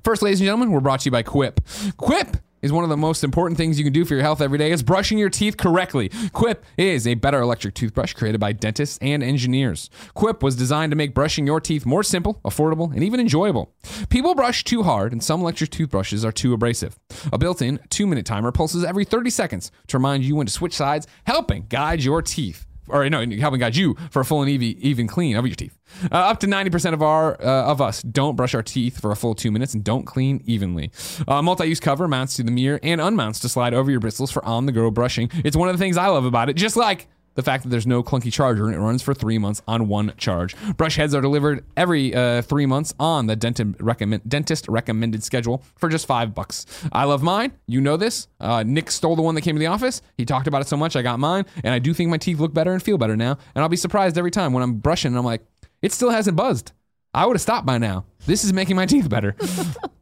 [0.05, 1.61] First, ladies and gentlemen, we're brought to you by Quip.
[1.97, 4.59] Quip is one of the most important things you can do for your health every
[4.59, 6.11] day is brushing your teeth correctly.
[6.33, 9.91] Quip is a better electric toothbrush created by dentists and engineers.
[10.15, 13.73] Quip was designed to make brushing your teeth more simple, affordable, and even enjoyable.
[14.09, 16.99] People brush too hard, and some electric toothbrushes are too abrasive.
[17.33, 20.53] A built in two minute timer pulses every 30 seconds to remind you when to
[20.53, 24.51] switch sides, helping guide your teeth or no, helping guide you for a full and
[24.51, 25.77] even, even clean of your teeth.
[26.13, 29.17] Uh, up to 90% of our uh, of us don't brush our teeth for a
[29.17, 30.91] full two minutes and don't clean evenly.
[31.27, 34.45] Uh, multi-use cover mounts to the mirror and unmounts to slide over your bristles for
[34.45, 35.31] on-the-go brushing.
[35.45, 36.55] It's one of the things I love about it.
[36.55, 37.09] Just like
[37.39, 40.13] the fact that there's no clunky charger and it runs for three months on one
[40.17, 40.57] charge.
[40.77, 45.63] Brush heads are delivered every uh, three months on the dentist, recommend, dentist recommended schedule
[45.77, 46.67] for just five bucks.
[46.91, 47.53] I love mine.
[47.69, 48.27] You know this.
[48.41, 50.03] Uh, Nick stole the one that came to the office.
[50.17, 50.97] He talked about it so much.
[50.97, 53.39] I got mine, and I do think my teeth look better and feel better now.
[53.55, 55.47] And I'll be surprised every time when I'm brushing and I'm like,
[55.81, 56.73] it still hasn't buzzed.
[57.15, 58.05] I would have stopped by now.
[58.27, 59.37] This is making my teeth better.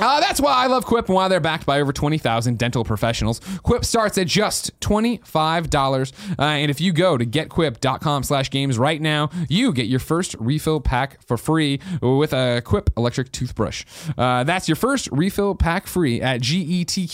[0.00, 3.40] Uh, that's why I love Quip and why they're backed by over 20,000 dental professionals.
[3.62, 6.12] Quip starts at just $25.
[6.38, 10.34] Uh, and if you go to getquip.com slash games right now, you get your first
[10.38, 13.84] refill pack for free with a Quip electric toothbrush.
[14.16, 17.04] Uh, that's your first refill pack free at getquip.com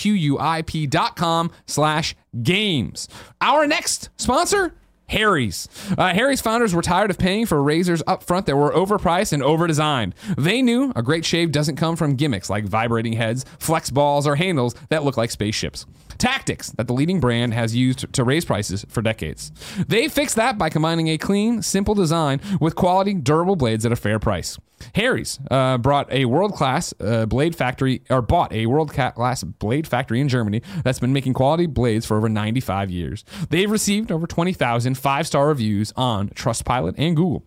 [1.66, 3.08] slash games.
[3.40, 4.74] Our next sponsor
[5.08, 5.68] Harry's.
[5.96, 9.42] Uh, Harry's founders were tired of paying for razors up front that were overpriced and
[9.42, 10.12] overdesigned.
[10.36, 14.36] They knew a great shave doesn't come from gimmicks like vibrating heads, flex balls, or
[14.36, 15.86] handles that look like spaceships.
[16.18, 19.52] Tactics that the leading brand has used to raise prices for decades.
[19.86, 23.96] They fixed that by combining a clean, simple design with quality, durable blades at a
[23.96, 24.58] fair price.
[24.94, 29.86] Harry's uh, brought a world class uh, blade factory, or bought a world class blade
[29.86, 33.24] factory in Germany that's been making quality blades for over 95 years.
[33.50, 37.44] They've received over 20,000 five star reviews on Trustpilot and Google.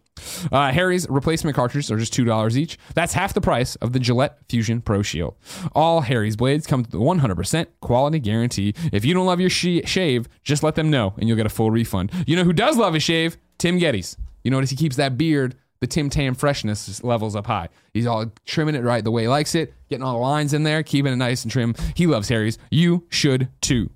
[0.52, 2.78] Uh, Harry's replacement cartridges are just $2 each.
[2.94, 5.36] That's half the price of the Gillette Fusion Pro Shield.
[5.74, 8.74] All Harry's blades come with the 100% quality guarantee.
[8.92, 11.72] If you don't love your shave, just let them know and you'll get a full
[11.72, 12.12] refund.
[12.28, 13.38] You know who does love his shave?
[13.58, 14.18] Tim Gettys.
[14.44, 17.70] You notice he keeps that beard the Tim Tam freshness levels up high.
[17.94, 20.64] He's all trimming it right the way he likes it, getting all the lines in
[20.64, 21.76] there, keeping it nice and trim.
[21.96, 22.58] He loves Harry's.
[22.70, 23.90] You should too.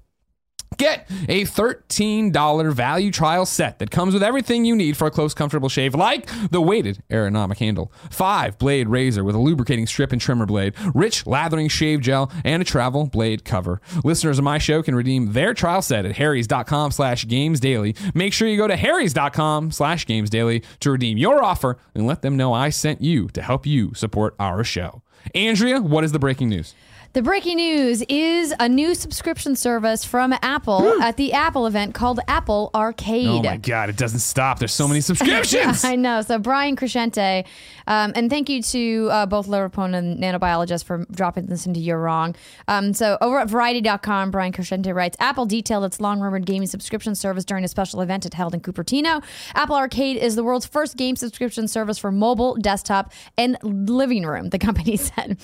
[0.77, 5.33] Get a $13 value trial set that comes with everything you need for a close,
[5.33, 10.21] comfortable shave, like the weighted aerodynamic handle, five blade razor with a lubricating strip and
[10.21, 13.81] trimmer blade, rich lathering shave gel, and a travel blade cover.
[14.03, 17.95] Listeners of my show can redeem their trial set at harrys.com slash games daily.
[18.13, 22.21] Make sure you go to harrys.com slash games daily to redeem your offer and let
[22.21, 25.01] them know I sent you to help you support our show.
[25.35, 26.73] Andrea, what is the breaking news?
[27.13, 32.19] The breaking news is a new subscription service from Apple at the Apple event called
[32.27, 33.27] Apple Arcade.
[33.27, 34.57] Oh my God, it doesn't stop.
[34.57, 35.83] There's so many subscriptions.
[35.83, 36.23] I know.
[36.23, 37.45] So Brian Crecente,
[37.85, 41.99] um, and thank you to uh, both Liverpool and Nanobiologist for dropping this into You're
[41.99, 42.35] Wrong.
[42.67, 47.45] Um, so over at Variety.com, Brian Crecente writes, Apple detailed its long-rumored gaming subscription service
[47.45, 49.23] during a special event it held in Cupertino.
[49.53, 54.49] Apple Arcade is the world's first game subscription service for mobile, desktop, and living room,
[54.49, 55.37] the company said.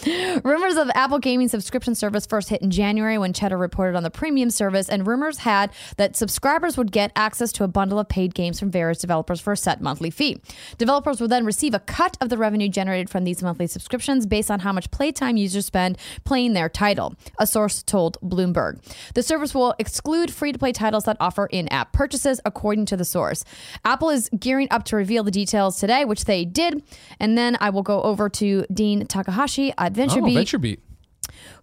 [0.44, 4.12] Rumors of Apple gaming subscription service first hit in January when Cheddar reported on the
[4.12, 8.34] premium service, and rumors had that subscribers would get access to a bundle of paid
[8.34, 10.41] games from various developers for a set monthly fee.
[10.78, 14.51] Developers would then receive a cut of the revenue generated from these monthly subscriptions based
[14.51, 18.82] on how much playtime users spend playing their title, a source told Bloomberg.
[19.14, 22.97] The service will exclude free to play titles that offer in app purchases, according to
[22.97, 23.43] the source.
[23.86, 26.84] Apple is gearing up to reveal the details today, which they did,
[27.20, 30.38] and then I will go over to Dean Takahashi at VentureBeat.
[30.38, 30.80] Oh, VentureBeat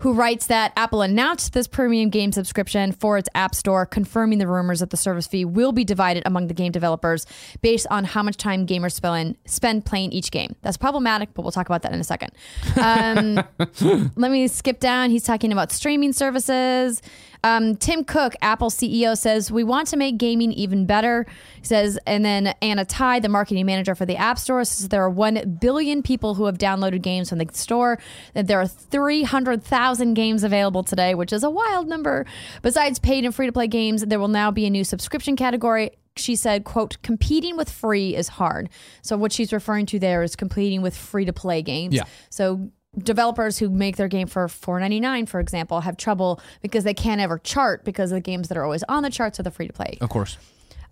[0.00, 4.46] who writes that Apple announced this premium game subscription for its App Store, confirming the
[4.46, 7.26] rumors that the service fee will be divided among the game developers
[7.62, 10.56] based on how much time gamers spend, spend playing each game.
[10.62, 12.32] That's problematic, but we'll talk about that in a second.
[12.80, 13.34] Um,
[14.16, 15.10] let me skip down.
[15.10, 17.02] He's talking about streaming services.
[17.46, 21.26] Um, Tim Cook, Apple CEO, says we want to make gaming even better.
[21.60, 25.04] He says, and then Ann Thai, the marketing manager for the App Store, says there
[25.04, 28.00] are one billion people who have downloaded games from the store.
[28.34, 32.26] That there are three hundred thousand games available today, which is a wild number.
[32.62, 35.92] Besides paid and free to play games, there will now be a new subscription category
[36.18, 38.70] she said, quote, competing with free is hard.
[39.02, 41.94] So what she's referring to there is competing with free to play games.
[41.94, 42.04] Yeah.
[42.30, 47.20] So developers who make their game for 4.99 for example have trouble because they can't
[47.20, 49.72] ever chart because the games that are always on the charts are the free to
[49.72, 50.38] play Of course.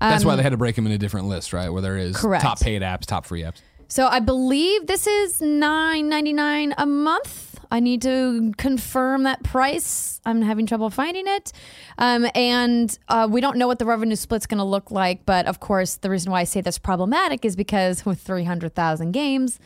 [0.01, 1.71] That's why they had to break them into different lists, right?
[1.71, 2.43] Where there is Um, Correct.
[2.43, 3.61] top paid apps, top free apps.
[3.89, 10.43] so i believe this is 9.99 a month i need to confirm that price i'm
[10.43, 11.53] having trouble finding it
[11.99, 15.47] um, and uh, we don't know what the revenue split's going to look like but
[15.47, 19.59] of course the reason why i say that's problematic is because with 300000 games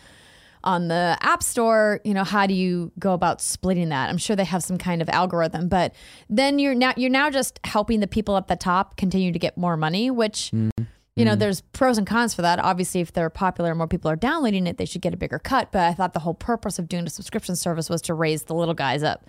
[0.64, 4.08] on the App Store, you know, how do you go about splitting that?
[4.08, 5.94] I'm sure they have some kind of algorithm, but
[6.28, 9.56] then you're now you're now just helping the people at the top continue to get
[9.56, 10.52] more money, which
[11.18, 11.40] you know, mm-hmm.
[11.40, 12.60] there's pros and cons for that.
[12.60, 15.40] Obviously, if they're popular and more people are downloading it, they should get a bigger
[15.40, 15.72] cut.
[15.72, 18.54] But I thought the whole purpose of doing a subscription service was to raise the
[18.54, 19.26] little guys up.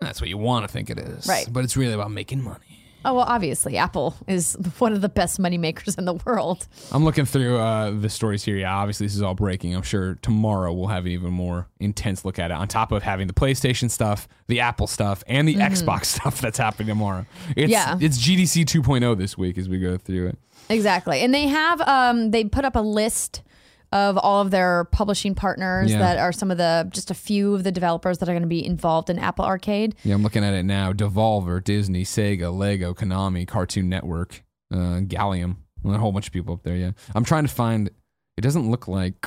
[0.00, 1.26] That's what you want to think it is.
[1.26, 1.46] Right.
[1.50, 2.71] But it's really about making money.
[3.04, 6.66] Oh well, obviously, Apple is one of the best money makers in the world.
[6.92, 8.56] I'm looking through uh, the stories here.
[8.56, 9.74] Yeah, obviously this is all breaking.
[9.74, 12.54] I'm sure tomorrow we'll have an even more intense look at it.
[12.54, 16.58] On top of having the PlayStation stuff, the Apple stuff, and the Xbox stuff that's
[16.58, 17.26] happening tomorrow.
[17.56, 17.96] It's, Yeah.
[18.00, 20.38] it's GDC 2.0 this week as we go through it.
[20.68, 23.42] Exactly, and they have um, they put up a list
[23.92, 25.98] of all of their publishing partners Yeah.
[25.98, 28.48] that are some of the just a few of the developers that are going to
[28.48, 29.94] be involved in Apple Arcade.
[30.02, 30.92] Yeah, I'm looking at it now.
[30.92, 35.56] Devolver, Disney, Sega, Lego, Konami, Cartoon Network, uh, Gallium.
[35.84, 36.76] A whole bunch of people up there.
[36.76, 37.90] Yeah, I'm trying to find.
[38.36, 39.26] It doesn't look like.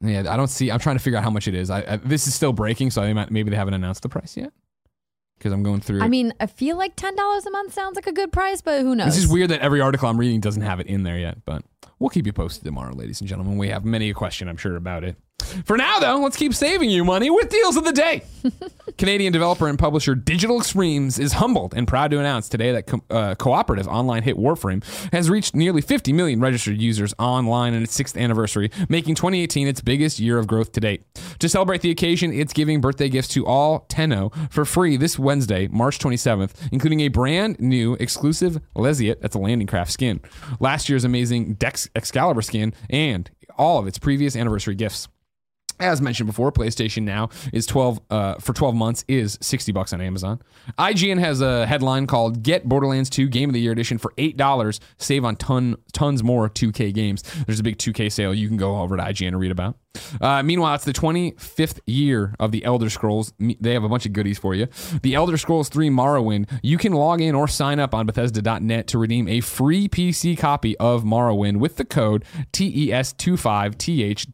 [0.00, 0.70] Yeah, I don't see.
[0.70, 1.70] I'm trying to figure out how much it is.
[1.70, 4.36] I, I this is still breaking, so I might, maybe they haven't announced the price
[4.36, 4.52] yet.
[5.38, 6.02] Because I'm going through.
[6.02, 8.82] I mean, I feel like ten dollars a month sounds like a good price, but
[8.82, 9.08] who knows?
[9.08, 11.62] It's just weird that every article I'm reading doesn't have it in there yet, but
[11.98, 13.56] we'll keep you posted tomorrow, ladies and gentlemen.
[13.56, 15.16] We have many a question, I'm sure, about it.
[15.64, 18.22] For now, though, let's keep saving you money with deals of the day.
[18.98, 23.04] Canadian developer and publisher Digital Extremes is humbled and proud to announce today that co-
[23.10, 24.82] uh, cooperative online hit Warframe
[25.12, 29.80] has reached nearly 50 million registered users online in its sixth anniversary, making 2018 its
[29.80, 31.04] biggest year of growth to date.
[31.38, 35.68] To celebrate the occasion, it's giving birthday gifts to all Tenno for free this Wednesday,
[35.68, 40.20] March 27th, including a brand new exclusive Liset, that's a landing craft skin,
[40.60, 45.08] last year's amazing Dex Excalibur skin, and all of its previous anniversary gifts.
[45.80, 50.00] As mentioned before, PlayStation Now is 12 uh, for 12 months is 60 bucks on
[50.00, 50.40] Amazon.
[50.78, 54.36] IGN has a headline called "Get Borderlands 2 Game of the Year Edition for eight
[54.36, 54.80] dollars.
[54.98, 58.78] Save on ton tons more 2K games." There's a big 2K sale you can go
[58.80, 59.76] over to IGN and read about.
[60.20, 63.32] Uh, meanwhile, it's the 25th year of the Elder Scrolls.
[63.38, 64.68] They have a bunch of goodies for you.
[65.02, 66.48] The Elder Scrolls 3 Morrowind.
[66.62, 70.76] You can log in or sign up on Bethesda.net to redeem a free PC copy
[70.78, 72.24] of Morrowind with the code
[72.58, 74.30] E TES25TH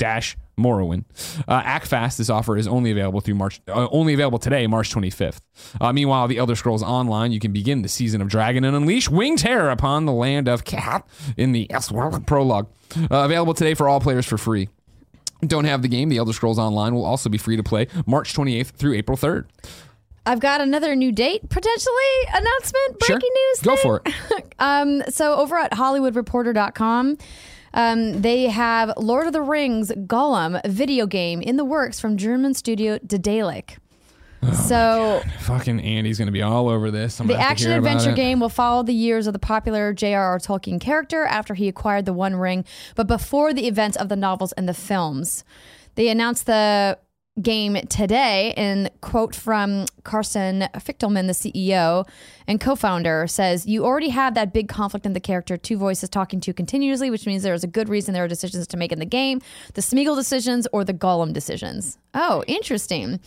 [0.59, 1.05] Morrowind.
[1.49, 2.19] Uh, act fast.
[2.19, 5.41] This offer is only available through March, uh, only available today, March 25th.
[5.81, 9.09] Uh, meanwhile, the Elder Scrolls Online, you can begin the season of Dragon and unleash
[9.09, 12.69] winged terror upon the land of Cat in the Elsweyr prologue.
[12.97, 14.69] Uh, available today for all players for free.
[15.47, 16.09] Don't have the game?
[16.09, 19.47] The Elder Scrolls Online will also be free to play March 28th through April 3rd.
[20.27, 21.95] I've got another new date potentially
[22.33, 22.99] announcement.
[23.01, 23.51] Breaking Sure.
[23.51, 23.61] news.
[23.61, 23.83] Go thing.
[23.83, 24.45] for it.
[24.61, 27.19] Um, so over at HollywoodReporter.com,
[27.75, 32.55] um, they have Lord of the Rings Gollum video game in the works from German
[32.55, 33.77] studio Daedalic.
[34.67, 37.21] so Fucking Andy's going to be all over this.
[37.21, 40.39] I'm the gonna action adventure game will follow the years of the popular J.R.R.
[40.39, 42.65] Tolkien character after he acquired the One Ring,
[42.95, 45.45] but before the events of the novels and the films.
[45.97, 46.99] They announced the
[47.43, 52.07] game today, and quote from Carsten Fichtelmann, the CEO
[52.47, 56.41] and co-founder, says, "You already have that big conflict in the character, two voices talking
[56.41, 58.93] to you continuously, which means there is a good reason there are decisions to make
[58.93, 59.41] in the game:
[59.75, 63.19] the Smeagol decisions or the Gollum decisions." Oh, interesting.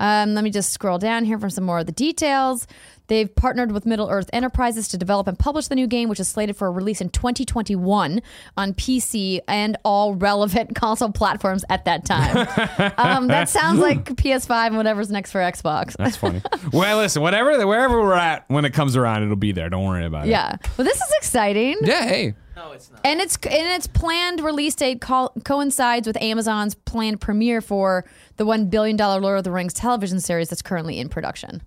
[0.00, 2.68] Um, let me just scroll down here for some more of the details.
[3.08, 6.28] They've partnered with Middle Earth Enterprises to develop and publish the new game, which is
[6.28, 8.22] slated for a release in 2021
[8.56, 12.36] on PC and all relevant console platforms at that time.
[12.98, 15.96] um, that sounds like PS5 and whatever's next for Xbox.
[15.96, 16.42] That's funny.
[16.72, 19.68] well, listen, whatever, wherever we're at when it comes around, it'll be there.
[19.68, 20.30] Don't worry about it.
[20.30, 21.76] yeah, well, this is exciting.
[21.82, 22.06] Yeah.
[22.06, 22.34] Hey.
[22.56, 23.00] No, it's not.
[23.04, 28.04] And its and its planned release date co- coincides with Amazon's planned premiere for
[28.36, 31.62] the one billion dollar Lord of the Rings television series that's currently in production.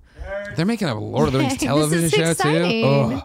[0.55, 2.83] They're making a Lord of the Rings This is television show exciting.
[2.83, 2.87] too.
[3.17, 3.23] Ugh.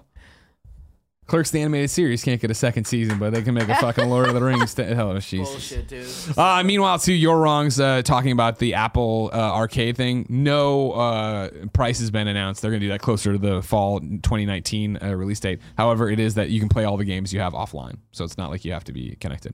[1.26, 4.08] Clerks the animated series can't get a second season, but they can make a fucking
[4.08, 4.74] Lord of the Rings.
[4.74, 5.48] T- Hell, Jesus.
[5.50, 6.38] Bullshit, dude.
[6.38, 10.24] Uh, meanwhile, too, your wrongs uh, talking about the Apple uh, arcade thing.
[10.28, 12.62] No uh, price has been announced.
[12.62, 15.58] They're going to do that closer to the fall 2019 uh, release date.
[15.76, 18.38] However, it is that you can play all the games you have offline, so it's
[18.38, 19.52] not like you have to be connected.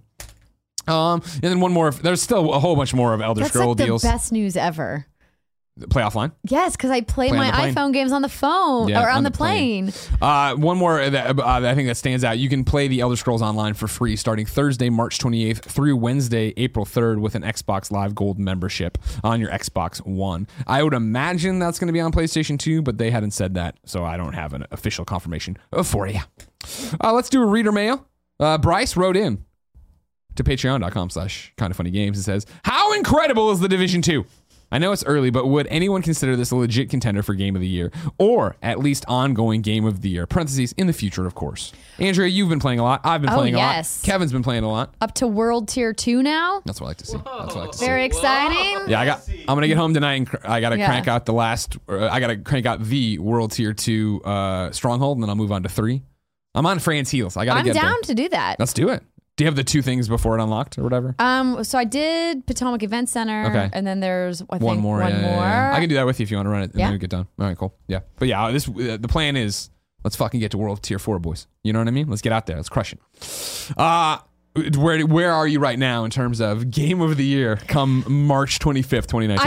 [0.86, 1.90] Um, and then one more.
[1.90, 4.02] There's still a whole bunch more of Elder That's Scroll like the deals.
[4.02, 5.06] best news ever.
[5.88, 6.32] Play offline.
[6.44, 9.22] Yes, because I play, Play my iPhone games on the phone Yeah, or on, on
[9.24, 9.90] the, the plane.
[9.90, 10.18] plane.
[10.20, 12.38] Uh, one more that uh, I think that stands out.
[12.38, 16.52] You can play the Elder Scrolls Online for free starting Thursday, March 28th through Wednesday,
[16.58, 20.46] April 3rd with an Xbox Live Gold membership on your Xbox One.
[20.66, 23.78] I would imagine that's going to be on PlayStation 2, but they hadn't said that,
[23.86, 26.20] so I don't have an official confirmation for you.
[27.02, 28.06] Uh, let's do a reader mail.
[28.38, 29.44] Uh, Bryce wrote in
[30.34, 34.24] to patreon.com slash kinda funny games and says, How incredible is the Division 2?
[34.72, 37.60] I know it's early, but would anyone consider this a legit contender for game of
[37.60, 40.26] the year, or at least ongoing game of the year?
[40.26, 41.72] Parentheses in the future, of course.
[41.98, 43.02] Andrea, you've been playing a lot.
[43.04, 43.98] I've been Oh, playing yes.
[44.02, 44.12] a lot.
[44.12, 44.94] Kevin's been playing a lot.
[45.00, 46.62] Up to World Tier 2 now.
[46.64, 47.18] That's what I like to see.
[47.18, 47.84] That's what I like to see.
[47.86, 48.88] Very exciting.
[48.90, 49.20] Yeah, I got.
[49.28, 50.86] I'm gonna get home tonight and cr- I gotta Yeah.
[50.86, 51.76] crank out the last.
[51.88, 55.52] Uh, I gotta crank out the World Tier Two uh, Stronghold, and then I'll move
[55.52, 56.02] on to three.
[56.54, 57.36] I'm on Fran's heels.
[57.36, 58.00] I gotta I'm get down there.
[58.04, 58.58] to do that.
[58.58, 59.02] Let's do it.
[59.42, 61.16] Do you have the two things before it unlocked or whatever?
[61.18, 63.70] Um, so I did Potomac Event Center, Okay.
[63.72, 65.00] and then there's I one more.
[65.00, 65.42] One yeah, yeah, more.
[65.44, 65.72] yeah.
[65.74, 66.86] I can do that with you if you want to run it and Yeah.
[66.86, 67.26] then we get done.
[67.40, 67.74] All right, cool.
[67.88, 69.70] Yeah, but yeah, this uh, the plan is
[70.04, 71.48] let's fucking get to World Tier Four, boys.
[71.64, 72.08] You know what I mean?
[72.08, 72.54] Let's get out there.
[72.56, 73.00] Let's crush it.
[73.76, 74.18] Uh
[74.76, 78.58] where where are you right now in terms of game of the year come March
[78.58, 79.38] 25th, 2019?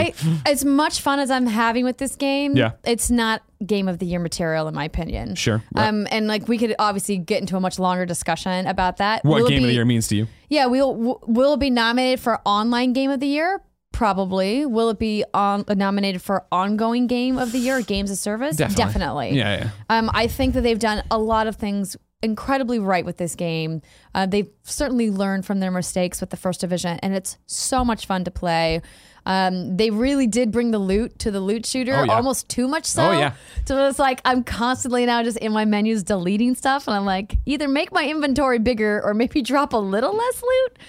[0.45, 2.71] I as much fun as I'm having with this game, Yeah.
[2.83, 5.35] it's not game of the year material in my opinion.
[5.35, 5.61] Sure.
[5.75, 5.87] Right.
[5.87, 9.23] Um, and like we could obviously get into a much longer discussion about that.
[9.23, 10.27] what Will game of the year means to you?
[10.49, 13.61] Yeah, we'll will it be nominated for online game of the year?
[13.91, 14.65] Probably.
[14.65, 18.57] Will it be on, nominated for ongoing game of the year games of service?
[18.57, 19.37] Definitely.
[19.37, 19.69] Yeah, yeah.
[19.89, 21.95] Um, I think that they've done a lot of things
[22.25, 23.81] incredibly right with this game.
[24.13, 28.05] Uh, they've certainly learned from their mistakes with the first division, and it's so much
[28.05, 28.81] fun to play.
[29.25, 32.13] Um, they really did bring the loot to the loot shooter, Oh, yeah.
[32.15, 33.09] almost too much so.
[33.09, 33.33] Oh, yeah.
[33.65, 37.37] So it's like I'm constantly now just in my menus deleting stuff, and I'm like,
[37.45, 40.79] either make my inventory bigger or maybe drop a little less loot.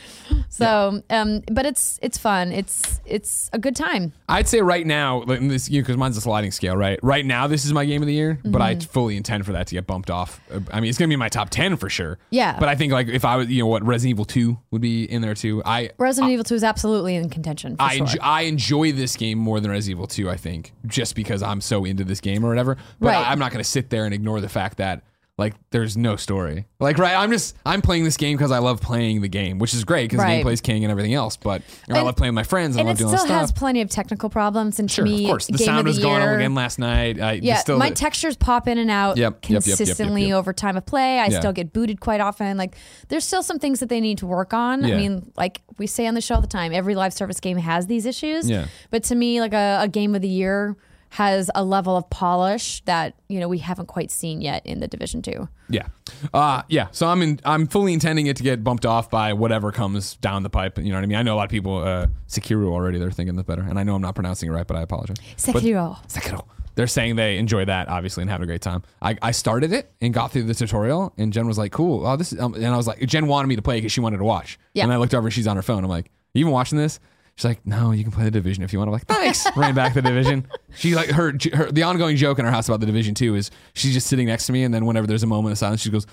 [0.48, 2.52] So, um, but it's it's fun.
[2.52, 4.12] It's it's a good time.
[4.28, 6.98] I'd say right now, like, in this because mine's a sliding scale, right?
[7.02, 8.80] Right now, this is my game of the year, but I Mm-hmm.
[8.92, 10.40] fully intend for that to get bumped off.
[10.52, 12.18] Uh, I mean, it's gonna be my top ten for sure.
[12.30, 12.58] Yeah.
[12.58, 15.04] But I think like if I was, you know, what Resident Evil Two would be
[15.04, 15.62] in there too.
[15.64, 17.76] I Resident Evil 2 is absolutely in contention.
[17.76, 18.06] For I, sure.
[18.26, 21.84] I enjoy this game more than Resident Evil 2, I think, just because I'm so
[21.84, 22.76] into this game or whatever.
[22.98, 23.24] But Right.
[23.28, 25.04] I, am not going to sit there and ignore the fact that,
[25.38, 26.64] like, there's no story.
[26.80, 29.74] Like, right, I'm just, I'm playing this game because I love playing the game, which
[29.74, 30.42] is great because Right.
[30.42, 31.36] gameplay's king and everything else.
[31.36, 33.18] But and I love playing with my friends and, and I it love doing all
[33.18, 33.58] still has stuff.
[33.58, 34.78] plenty of technical problems.
[34.80, 35.46] And to Sure, me, of course.
[35.48, 37.20] The game sound was going up again last night.
[37.20, 40.36] I, Yeah, still, my textures pop in and out Yep, yep, yep, consistently yep.
[40.36, 41.18] over time of play.
[41.18, 41.38] I Yeah.
[41.38, 42.56] still get booted quite often.
[42.56, 42.74] Like,
[43.08, 44.84] there's still some things that they need to work on.
[44.84, 44.94] Yeah.
[44.94, 47.58] I mean, like we say on the show all the time, every live service game
[47.58, 48.48] has these issues.
[48.48, 48.68] Yeah.
[48.90, 50.76] But to me, like a, a game of the year
[51.10, 54.88] has a level of polish that you know we haven't quite seen yet in the
[54.88, 55.48] Division Two.
[55.68, 55.86] Yeah,
[56.34, 56.88] uh, yeah.
[56.92, 60.42] So I'm in, I'm fully intending it to get bumped off by whatever comes down
[60.42, 60.78] the pipe.
[60.78, 61.18] You know what I mean?
[61.18, 62.98] I know a lot of people uh, Sekiro already.
[62.98, 65.16] They're thinking that's better, and I know I'm not pronouncing it right, but I apologize.
[65.46, 65.96] But- Sekiro.
[66.08, 66.44] Sekiro.
[66.76, 68.82] They're saying they enjoy that obviously and having a great time.
[69.00, 72.16] I, I started it and got through the tutorial, and Jen was like, "Cool, oh
[72.16, 74.18] this," is, um, and I was like, Jen wanted me to play because she wanted
[74.18, 74.58] to watch.
[74.74, 74.84] Yeah.
[74.84, 75.82] And I looked over, and she's on her phone.
[75.84, 77.00] I'm like, "You even watching this?"
[77.36, 79.74] She's like, "No, you can play the division if you want." I'm like, "Thanks." Ran
[79.74, 80.46] back the division.
[80.74, 83.50] She like her, her the ongoing joke in our house about the division too is
[83.74, 85.90] she's just sitting next to me, and then whenever there's a moment of silence, she
[85.90, 86.06] goes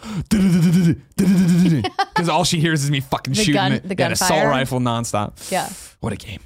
[2.16, 4.80] because all she hears is me fucking shooting gun- it, the yeah, an assault rifle
[4.80, 5.50] nonstop.
[5.50, 5.70] Yeah.
[6.02, 6.42] What a game.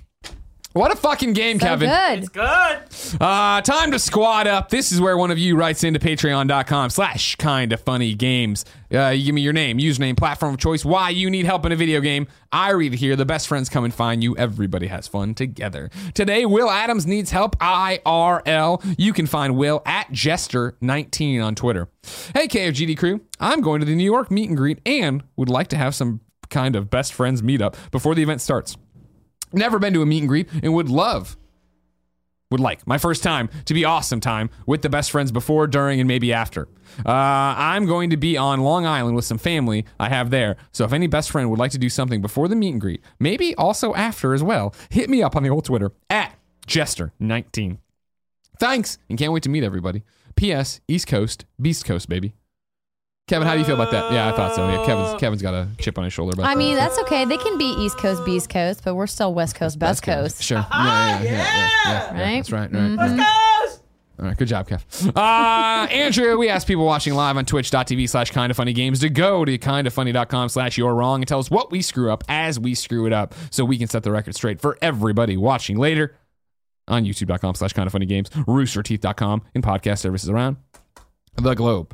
[0.78, 1.89] What a fucking game, So Kevin.
[1.89, 2.19] good.
[2.19, 3.21] It's good.
[3.21, 4.69] Uh, time to squad up.
[4.69, 8.63] This is where one of you writes into patreon.com slash kinda funny games.
[8.93, 11.71] Uh, you give me your name, username, platform of choice, why you need help in
[11.71, 12.28] a video game.
[12.51, 13.15] I read it here.
[13.15, 14.38] The best friends come and find you.
[14.38, 15.89] Everybody has fun together.
[16.13, 17.57] Today, Will Adams needs help.
[17.59, 18.82] IRL.
[18.97, 21.89] You can find Will at Jester19 on Twitter.
[22.34, 23.21] Hey, KFGD crew.
[23.39, 26.21] I'm going to the New York meet and greet and would like to have some
[26.49, 28.78] kind of best friends meetup before the event starts.
[29.53, 31.37] Never been to a meet and greet and would love
[32.49, 35.99] would like my first time to be awesome time with the best friends before, during,
[35.99, 36.67] and maybe after.
[37.05, 40.55] Uh, I'm going to be on Long Island with some family I have there.
[40.71, 43.03] So if any best friend would like to do something before the meet and greet,
[43.19, 46.37] maybe also after as well, hit me up on the old Twitter at
[46.67, 47.79] Jester19.
[48.59, 50.03] Thanks, and can't wait to meet everybody.
[50.35, 50.81] P.S.
[50.87, 52.33] East Coast, Beast Coast, baby.
[53.28, 54.13] Kevin, how do you feel about that?
[54.13, 54.69] Yeah, I thought so.
[54.69, 56.32] Yeah, Kevin's Kevin's got a chip on his shoulder.
[56.34, 56.57] About I that.
[56.57, 57.25] mean, that's okay.
[57.25, 60.41] They can be East Coast, Beast Coast, but we're still West Coast, Best Coast.
[60.41, 60.65] Sure.
[60.71, 62.36] Yeah, yeah, yeah, yeah, yeah, Right?
[62.38, 62.71] That's right.
[62.71, 62.89] Right.
[62.91, 63.17] Let's right.
[63.17, 64.23] go.
[64.23, 65.11] All right, good job, Kev.
[65.15, 69.43] Uh, Andrew, we asked people watching live on twitch.tv slash kinda funny games to go
[69.45, 73.05] to kindafunny.com slash you're wrong and tell us what we screw up as we screw
[73.05, 76.15] it up so we can set the record straight for everybody watching later
[76.88, 80.55] on youtube.com slash kinda funny games, roosterteeth.com, and podcast services around
[81.36, 81.93] the globe.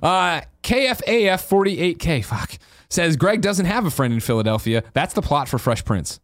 [0.00, 2.58] Uh, KFAF48K, fuck,
[2.88, 4.82] says Greg doesn't have a friend in Philadelphia.
[4.94, 6.20] That's the plot for Fresh Prince.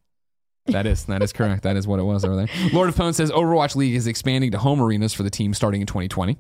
[0.67, 1.63] That is that is correct.
[1.63, 2.47] That is what it was over there.
[2.73, 5.81] Lord of Pwn says Overwatch League is expanding to home arenas for the team starting
[5.81, 6.39] in 2020,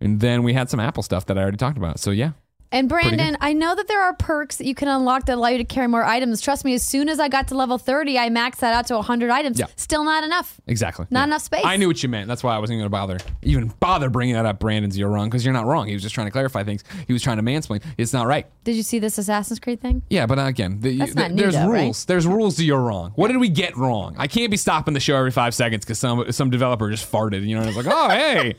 [0.00, 1.98] and then we had some Apple stuff that I already talked about.
[1.98, 2.32] So yeah,
[2.74, 5.58] And Brandon, I know that there are perks that you can unlock that allow you
[5.58, 6.40] to carry more items.
[6.40, 8.96] Trust me, as soon as I got to level 30, I maxed that out to
[8.96, 9.60] 100 items.
[9.60, 9.66] Yeah.
[9.76, 10.60] Still not enough.
[10.66, 11.06] Exactly.
[11.08, 11.62] Not enough space.
[11.64, 12.26] I knew what you meant.
[12.26, 14.58] That's why I wasn't going to bother even bother bringing that up.
[14.58, 15.86] Brandon's you're wrong because you're not wrong.
[15.86, 16.82] He was just trying to clarify things.
[17.06, 17.80] He was trying to mansplain.
[17.96, 18.48] It's not right.
[18.64, 20.02] Did you see this Assassin's Creed thing?
[20.10, 21.82] Yeah, but again, the, That's not new there's though, right?
[21.84, 22.04] rules.
[22.06, 23.12] There's rules to you're wrong.
[23.14, 24.16] What did we get wrong?
[24.18, 27.46] I can't be stopping the show every five seconds because some some developer just farted.
[27.46, 28.56] You know, and it's like, oh hey,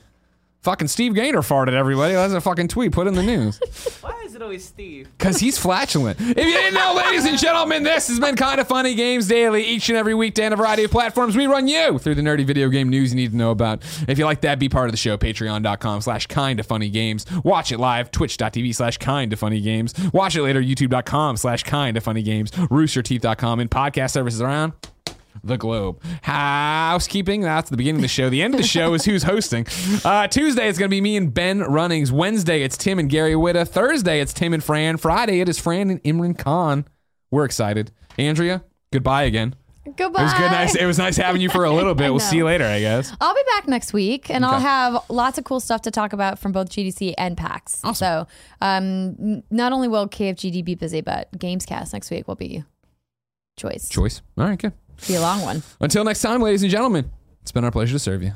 [0.66, 1.74] fucking Steve Gaynor farted.
[1.74, 2.92] Everybody, that's a fucking tweet.
[2.92, 3.60] Put in the news.
[4.02, 5.08] Why is it always Steve?
[5.18, 6.20] Because he's flatulent.
[6.20, 9.64] If you didn't know, ladies and gentlemen, this has been Kinda Funny Games Daily.
[9.64, 12.44] Each and every weekday on a variety of platforms, we run you through the nerdy
[12.44, 13.84] video game news you need to know about.
[14.08, 15.18] If you like that, be part of the show.
[15.18, 17.28] Patreon.com slash Kinda Funny Games.
[17.44, 18.10] Watch it live.
[18.10, 19.94] Twitch.tv slash Kinda Funny Games.
[20.14, 20.62] Watch it later.
[20.62, 22.50] YouTube.com slash Kinda Funny Games.
[22.52, 24.74] Roosterteeth.com and podcast services around
[25.44, 26.02] the globe.
[26.24, 27.42] Housekeeping.
[27.42, 28.30] That's the beginning of the show.
[28.30, 29.68] The end of the show is who's hosting.
[30.04, 32.12] Uh, Tuesday, it's going to be me and Ben Runnings.
[32.12, 33.68] Wednesday, it's Tim and Gary Whitta.
[33.68, 34.98] Thursday, it's Tim and Fran.
[34.98, 36.86] Friday, it is Fran and Imran Khan.
[37.32, 37.92] We're excited.
[38.18, 39.56] Andrea, goodbye again.
[39.98, 40.22] Goodbye.
[40.22, 40.52] It was good.
[40.52, 40.76] Nice.
[40.76, 42.10] It was nice having you for a little bit.
[42.16, 43.16] We'll see you later, I guess.
[43.22, 46.40] I'll be back next week, and I'll have lots of cool stuff to talk about
[46.40, 47.82] from both GDC and PAX.
[47.94, 48.26] So,
[48.62, 52.64] um, not only will KFGD be busy, but Gamescast next week will be
[53.58, 53.90] choice.
[53.90, 54.22] Choice.
[54.38, 54.74] All right, good.
[55.08, 55.64] Be a long one.
[55.80, 58.34] Until next time, ladies and gentlemen, it's been our pleasure to serve you.